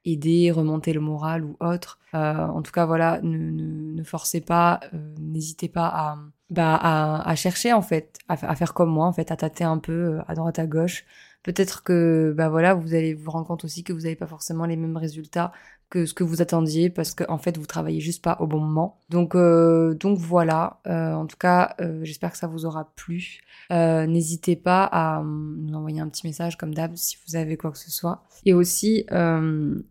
aider, 0.06 0.52
remonter 0.52 0.94
le 0.94 1.00
moral 1.02 1.44
ou 1.44 1.58
autre. 1.60 2.00
Euh, 2.14 2.48
en 2.48 2.62
tout 2.62 2.72
cas, 2.72 2.86
voilà, 2.86 3.20
ne, 3.24 3.38
ne, 3.38 3.94
ne 3.94 4.04
forcez 4.04 4.42
pas, 4.42 4.80
euh, 4.94 4.98
n'hésitez 5.20 5.68
pas 5.68 5.88
à, 5.88 6.18
bah, 6.50 6.76
à, 6.76 7.30
à, 7.30 7.36
chercher 7.36 7.74
en 7.74 7.82
fait, 7.82 8.20
à, 8.30 8.56
faire 8.56 8.74
comme 8.74 8.90
moi 8.92 9.08
en 9.08 9.14
fait, 9.14 9.32
à 9.32 9.36
tâter 9.36 9.64
un 9.64 9.80
peu 9.80 9.92
euh, 9.92 10.22
à 10.28 10.36
droite 10.36 10.60
à 10.60 10.68
gauche. 10.68 11.06
Peut-être 11.44 11.84
que 11.84 12.34
bah 12.36 12.50
voilà, 12.50 12.74
vous 12.74 12.96
allez 12.96 13.14
vous 13.14 13.30
rendre 13.30 13.46
compte 13.46 13.66
aussi 13.66 13.84
que 13.84 13.94
vous 13.94 14.02
n'avez 14.02 14.16
pas 14.16 14.26
forcément 14.26 14.66
les 14.66 14.76
mêmes 14.76 14.98
résultats 14.98 15.52
que 15.96 16.06
ce 16.06 16.14
que 16.14 16.26
vous 16.26 16.42
attendiez 16.42 16.90
parce 16.90 17.14
qu'en 17.14 17.36
en 17.36 17.38
fait 17.38 17.58
vous 17.58 17.66
travaillez 17.66 18.02
juste 18.02 18.22
pas 18.22 18.36
au 18.42 18.48
bon 18.48 18.60
moment. 18.60 19.00
Donc 19.10 19.34
euh, 19.34 19.94
donc 19.94 20.18
voilà. 20.18 20.82
Euh, 20.88 21.14
en 21.14 21.26
tout 21.26 21.38
cas, 21.38 21.74
euh, 21.80 22.02
j'espère 22.04 22.34
que 22.34 22.38
ça 22.38 22.48
vous 22.48 22.66
aura 22.66 22.92
plu. 22.96 23.40
N'hésitez 23.72 24.58
pas 24.58 24.84
à 24.92 25.24
nous 25.24 25.74
envoyer 25.74 26.02
un 26.02 26.10
petit 26.10 26.28
message 26.28 26.58
comme 26.58 26.74
d'hab 26.74 26.96
si 26.98 27.18
vous 27.26 27.38
avez 27.38 27.56
quoi 27.56 27.72
que 27.72 27.78
ce 27.78 27.92
soit. 27.92 28.24
Et 28.46 28.54
aussi, 28.54 29.06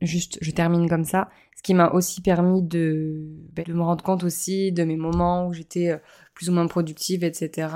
juste, 0.03 0.39
je 0.43 0.51
termine 0.51 0.89
comme 0.89 1.05
ça. 1.05 1.31
Ce 1.57 1.63
qui 1.63 1.73
m'a 1.73 1.91
aussi 1.91 2.21
permis 2.21 2.63
de, 2.63 3.23
ben, 3.55 3.65
de 3.67 3.73
me 3.73 3.83
rendre 3.83 4.05
compte 4.05 4.23
aussi 4.25 4.71
de 4.73 4.85
mes 4.85 4.97
moments 4.99 5.49
où 5.49 5.55
j'étais 5.55 5.99
plus 6.35 6.51
ou 6.51 6.53
moins 6.53 6.67
productive, 6.67 7.25
etc. 7.25 7.69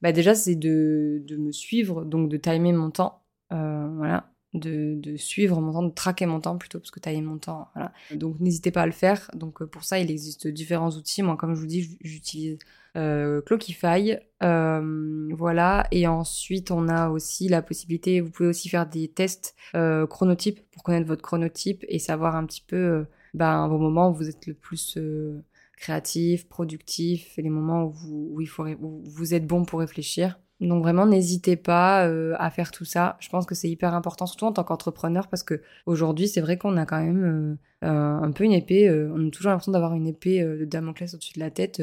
Bah 0.00 0.12
déjà, 0.12 0.34
c'est 0.34 0.54
de, 0.56 1.22
de 1.26 1.36
me 1.36 1.52
suivre, 1.52 2.04
donc 2.04 2.30
de 2.30 2.38
timer 2.38 2.72
mon 2.72 2.90
temps. 2.90 3.22
voilà, 3.50 4.30
de, 4.56 5.16
suivre 5.16 5.60
mon 5.60 5.72
temps, 5.72 5.82
de 5.82 5.90
traquer 5.90 6.26
mon 6.26 6.40
temps 6.40 6.56
plutôt, 6.56 6.78
parce 6.78 6.90
que 6.90 7.00
tailler 7.00 7.22
mon 7.22 7.38
temps. 7.38 7.68
Donc 8.12 8.40
n'hésitez 8.40 8.70
pas 8.70 8.82
à 8.82 8.86
le 8.86 8.92
faire. 8.92 9.30
Donc 9.34 9.64
pour 9.64 9.84
ça, 9.84 9.98
il 9.98 10.10
existe 10.10 10.48
différents 10.48 10.90
outils. 10.90 11.22
Moi, 11.22 11.36
comme 11.36 11.54
je 11.54 11.60
vous 11.60 11.66
dis, 11.66 11.96
j'utilise 12.02 12.58
euh, 12.96 13.42
Clockify, 13.42 14.16
euh, 14.42 15.28
voilà. 15.36 15.86
Et 15.90 16.06
ensuite, 16.06 16.70
on 16.70 16.88
a 16.88 17.10
aussi 17.10 17.48
la 17.48 17.62
possibilité, 17.62 18.20
vous 18.20 18.30
pouvez 18.30 18.48
aussi 18.48 18.68
faire 18.68 18.86
des 18.86 19.08
tests 19.08 19.54
euh, 19.74 20.06
chronotypes 20.06 20.60
pour 20.70 20.82
connaître 20.82 21.06
votre 21.06 21.22
chronotype 21.22 21.84
et 21.88 21.98
savoir 21.98 22.36
un 22.36 22.46
petit 22.46 22.64
peu 22.66 22.76
euh, 22.76 23.04
vos 23.34 23.78
moments 23.78 24.10
où 24.10 24.14
vous 24.14 24.28
êtes 24.28 24.46
le 24.46 24.54
plus 24.54 24.96
euh, 24.96 25.44
créatif, 25.76 26.48
productif, 26.48 27.38
et 27.38 27.42
les 27.42 27.50
moments 27.50 27.84
où 27.84 27.90
vous, 27.90 28.28
où 28.32 28.40
il 28.40 28.48
faut, 28.48 28.66
où 28.66 29.02
vous 29.04 29.34
êtes 29.34 29.46
bon 29.46 29.64
pour 29.64 29.80
réfléchir. 29.80 30.38
Donc 30.60 30.82
vraiment, 30.82 31.04
n'hésitez 31.06 31.56
pas 31.56 32.06
euh, 32.08 32.34
à 32.38 32.50
faire 32.50 32.70
tout 32.70 32.86
ça. 32.86 33.16
Je 33.20 33.28
pense 33.28 33.44
que 33.44 33.54
c'est 33.54 33.68
hyper 33.68 33.94
important, 33.94 34.26
surtout 34.26 34.46
en 34.46 34.52
tant 34.52 34.64
qu'entrepreneur, 34.64 35.28
parce 35.28 35.42
que 35.42 35.60
aujourd'hui, 35.84 36.28
c'est 36.28 36.40
vrai 36.40 36.56
qu'on 36.56 36.76
a 36.78 36.86
quand 36.86 37.02
même 37.02 37.58
euh, 37.84 38.20
un 38.20 38.32
peu 38.32 38.44
une 38.44 38.52
épée. 38.52 38.88
Euh, 38.88 39.12
on 39.14 39.28
a 39.28 39.30
toujours 39.30 39.50
l'impression 39.50 39.72
d'avoir 39.72 39.94
une 39.94 40.06
épée 40.06 40.42
de 40.42 40.64
Damoclès 40.64 41.12
au-dessus 41.14 41.34
de 41.34 41.40
la 41.40 41.50
tête, 41.50 41.82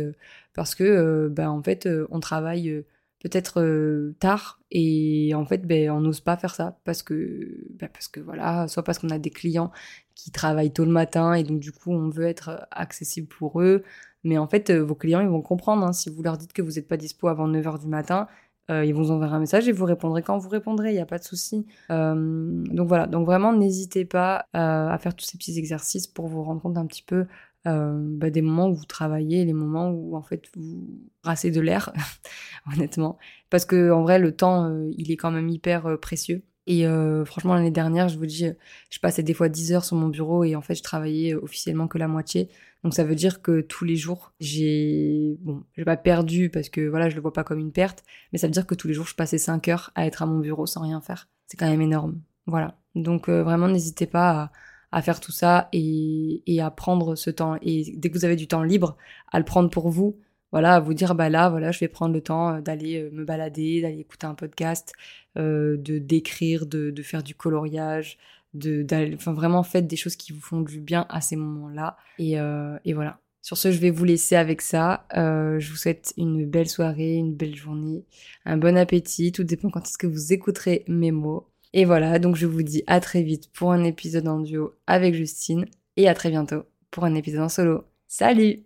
parce 0.53 0.73
que, 0.75 1.27
ben 1.29 1.49
en 1.49 1.62
fait, 1.62 1.88
on 2.09 2.19
travaille 2.19 2.83
peut-être 3.19 4.13
tard 4.19 4.59
et 4.71 5.33
en 5.36 5.45
fait, 5.45 5.65
ben 5.65 5.91
on 5.91 6.01
n'ose 6.01 6.19
pas 6.19 6.36
faire 6.36 6.55
ça 6.55 6.79
parce 6.83 7.03
que, 7.03 7.65
ben, 7.79 7.89
parce 7.93 8.07
que 8.07 8.19
voilà, 8.19 8.67
soit 8.67 8.83
parce 8.83 8.99
qu'on 8.99 9.09
a 9.12 9.19
des 9.19 9.29
clients 9.29 9.71
qui 10.15 10.31
travaillent 10.31 10.73
tôt 10.73 10.86
le 10.86 10.91
matin 10.91 11.33
et 11.33 11.43
donc 11.43 11.59
du 11.59 11.71
coup, 11.71 11.91
on 11.93 12.09
veut 12.09 12.25
être 12.25 12.67
accessible 12.71 13.27
pour 13.27 13.62
eux. 13.62 13.83
Mais 14.25 14.38
en 14.38 14.47
fait, 14.47 14.71
vos 14.71 14.95
clients, 14.95 15.21
ils 15.21 15.27
vont 15.27 15.41
comprendre 15.41 15.86
hein, 15.86 15.93
si 15.93 16.09
vous 16.09 16.23
leur 16.23 16.38
dites 16.38 16.53
que 16.53 16.62
vous 16.62 16.71
n'êtes 16.73 16.88
pas 16.88 16.97
dispo 16.97 17.27
avant 17.27 17.47
9h 17.47 17.79
du 17.79 17.88
matin 17.88 18.27
euh, 18.71 18.86
ils 18.86 18.93
vous 18.93 19.12
enverront 19.12 19.34
un 19.34 19.39
message 19.39 19.67
et 19.67 19.73
vous 19.73 19.86
répondrez 19.86 20.21
quand 20.21 20.38
vous 20.38 20.49
répondrez, 20.49 20.91
il 20.91 20.95
n'y 20.95 21.02
a 21.02 21.06
pas 21.06 21.19
de 21.19 21.23
souci. 21.23 21.65
Euh, 21.89 22.15
donc 22.15 22.88
voilà, 22.88 23.08
donc 23.08 23.26
vraiment 23.26 23.52
n'hésitez 23.52 24.06
pas 24.06 24.47
euh, 24.56 24.88
à 24.88 24.97
faire 24.99 25.15
tous 25.15 25.26
ces 25.26 25.38
petits 25.38 25.58
exercices 25.58 26.08
pour 26.08 26.28
vous 26.28 26.43
rendre 26.43 26.62
compte 26.62 26.78
un 26.78 26.86
petit 26.86 27.04
peu 27.04 27.26
bah, 27.65 28.30
des 28.30 28.41
moments 28.41 28.67
où 28.67 28.73
vous 28.76 28.84
travaillez, 28.84 29.45
les 29.45 29.54
moments 29.54 29.89
où 29.89 30.17
en 30.17 30.21
fait 30.21 30.49
vous 30.54 30.86
brassez 31.23 31.49
de 31.49 31.62
l'air, 31.62 31.93
honnêtement. 32.73 33.17
Parce 33.49 33.63
que 33.63 33.89
en 33.91 34.02
vrai, 34.02 34.19
le 34.19 34.36
temps, 34.36 34.69
il 34.97 35.12
est 35.12 35.15
quand 35.15 35.32
même 35.32 35.47
hyper 35.47 35.97
précieux. 36.02 36.43
Et 36.65 36.86
franchement, 37.26 37.56
l'année 37.56 37.71
dernière, 37.71 38.08
je 38.08 38.17
vous 38.17 38.26
dis, 38.26 38.47
je 38.89 38.99
passais 38.99 39.23
des 39.23 39.34
fois 39.34 39.49
10 39.49 39.73
heures 39.73 39.86
sur 39.86 39.97
mon 39.97 40.08
bureau 40.08 40.43
et 40.43 40.56
en 40.56 40.62
fait, 40.62 40.76
je 40.76 40.84
travaillais 40.84 41.34
officiellement 41.34 41.88
que 41.88 41.97
la 41.97 42.08
moitié. 42.08 42.49
Donc 42.84 42.93
ça 42.93 43.04
veut 43.04 43.15
dire 43.15 43.41
que 43.41 43.62
tous 43.62 43.86
les 43.86 43.95
jours, 43.95 44.34
j'ai 44.39 45.38
bon, 45.41 45.63
j'ai 45.76 45.86
pas 45.86 45.97
perdu 45.97 46.49
parce 46.49 46.69
que 46.69 46.82
voilà, 46.88 47.10
je 47.10 47.15
le 47.15 47.21
vois 47.21 47.34
pas 47.34 47.43
comme 47.43 47.60
une 47.60 47.71
perte, 47.71 48.04
mais 48.32 48.39
ça 48.39 48.47
veut 48.47 48.52
dire 48.52 48.67
que 48.67 48.76
tous 48.76 48.88
les 48.88 48.93
jours, 48.93 49.08
je 49.08 49.15
passais 49.15 49.38
5 49.38 49.67
heures 49.69 49.91
à 49.95 50.06
être 50.06 50.21
à 50.21 50.26
mon 50.26 50.39
bureau 50.39 50.65
sans 50.65 50.82
rien 50.82 50.99
faire. 50.99 51.30
C'est 51.47 51.58
quand 51.58 51.69
même 51.69 51.82
énorme. 51.82 52.21
Voilà. 52.45 52.78
Donc 52.95 53.30
euh, 53.30 53.41
vraiment, 53.43 53.69
n'hésitez 53.69 54.06
pas 54.06 54.52
à, 54.91 55.02
faire 55.02 55.19
tout 55.19 55.32
ça 55.32 55.69
et, 55.71 56.43
et 56.45 56.62
à 56.62 56.71
prendre 56.71 57.15
ce 57.15 57.30
temps. 57.30 57.58
Et 57.62 57.93
dès 57.97 58.10
que 58.10 58.17
vous 58.17 58.26
avez 58.26 58.36
du 58.36 58.47
temps 58.47 58.63
libre, 58.63 58.97
à 59.32 59.39
le 59.39 59.45
prendre 59.45 59.69
pour 59.69 59.89
vous. 59.89 60.17
Voilà, 60.53 60.75
à 60.75 60.79
vous 60.79 60.93
dire 60.93 61.15
bah 61.15 61.29
là, 61.29 61.49
voilà, 61.49 61.71
je 61.71 61.79
vais 61.79 61.89
prendre 61.89 62.13
le 62.13 62.21
temps 62.21 62.55
euh, 62.55 62.61
d'aller 62.61 63.01
euh, 63.01 63.09
me 63.11 63.25
balader, 63.25 63.81
d'aller 63.81 63.99
écouter 63.99 64.27
un 64.27 64.35
podcast, 64.35 64.93
de 65.35 65.97
d'écrire, 65.97 66.67
de, 66.67 66.93
faire 67.01 67.23
du 67.23 67.33
coloriage, 67.33 68.19
de 68.53 68.85
enfin 69.15 69.33
vraiment 69.33 69.63
faites 69.63 69.87
des 69.87 69.95
choses 69.95 70.15
qui 70.15 70.31
vous 70.31 70.39
font 70.39 70.61
du 70.61 70.79
bien 70.79 71.05
à 71.09 71.21
ces 71.21 71.35
moments-là. 71.35 71.97
Et, 72.19 72.39
euh, 72.39 72.77
et 72.85 72.93
voilà. 72.93 73.19
Sur 73.41 73.57
ce 73.57 73.71
je 73.71 73.79
vais 73.79 73.89
vous 73.89 74.05
laisser 74.05 74.35
avec 74.35 74.61
ça. 74.61 75.05
Euh, 75.17 75.59
je 75.59 75.69
vous 75.69 75.75
souhaite 75.75 76.13
une 76.17 76.45
belle 76.45 76.69
soirée 76.69 77.15
une 77.15 77.33
belle 77.33 77.55
journée 77.55 78.05
un 78.45 78.57
bon 78.57 78.77
appétit. 78.77 79.31
Tout 79.31 79.43
dépend 79.43 79.69
quand 79.69 79.85
est-ce 79.85 79.97
que 79.97 80.07
vous 80.07 80.33
écouterez 80.33 80.85
mes 80.87 81.11
mots. 81.11 81.49
Et 81.73 81.85
voilà 81.85 82.19
donc 82.19 82.35
je 82.35 82.45
vous 82.45 82.63
dis 82.63 82.83
à 82.87 82.99
très 82.99 83.23
vite 83.23 83.51
pour 83.51 83.71
un 83.71 83.83
épisode 83.83 84.27
en 84.27 84.39
duo 84.39 84.75
avec 84.87 85.15
Justine 85.15 85.65
et 85.97 86.07
à 86.07 86.13
très 86.13 86.29
bientôt 86.29 86.63
pour 86.91 87.05
un 87.05 87.15
épisode 87.15 87.41
en 87.41 87.49
solo. 87.49 87.85
Salut 88.07 88.63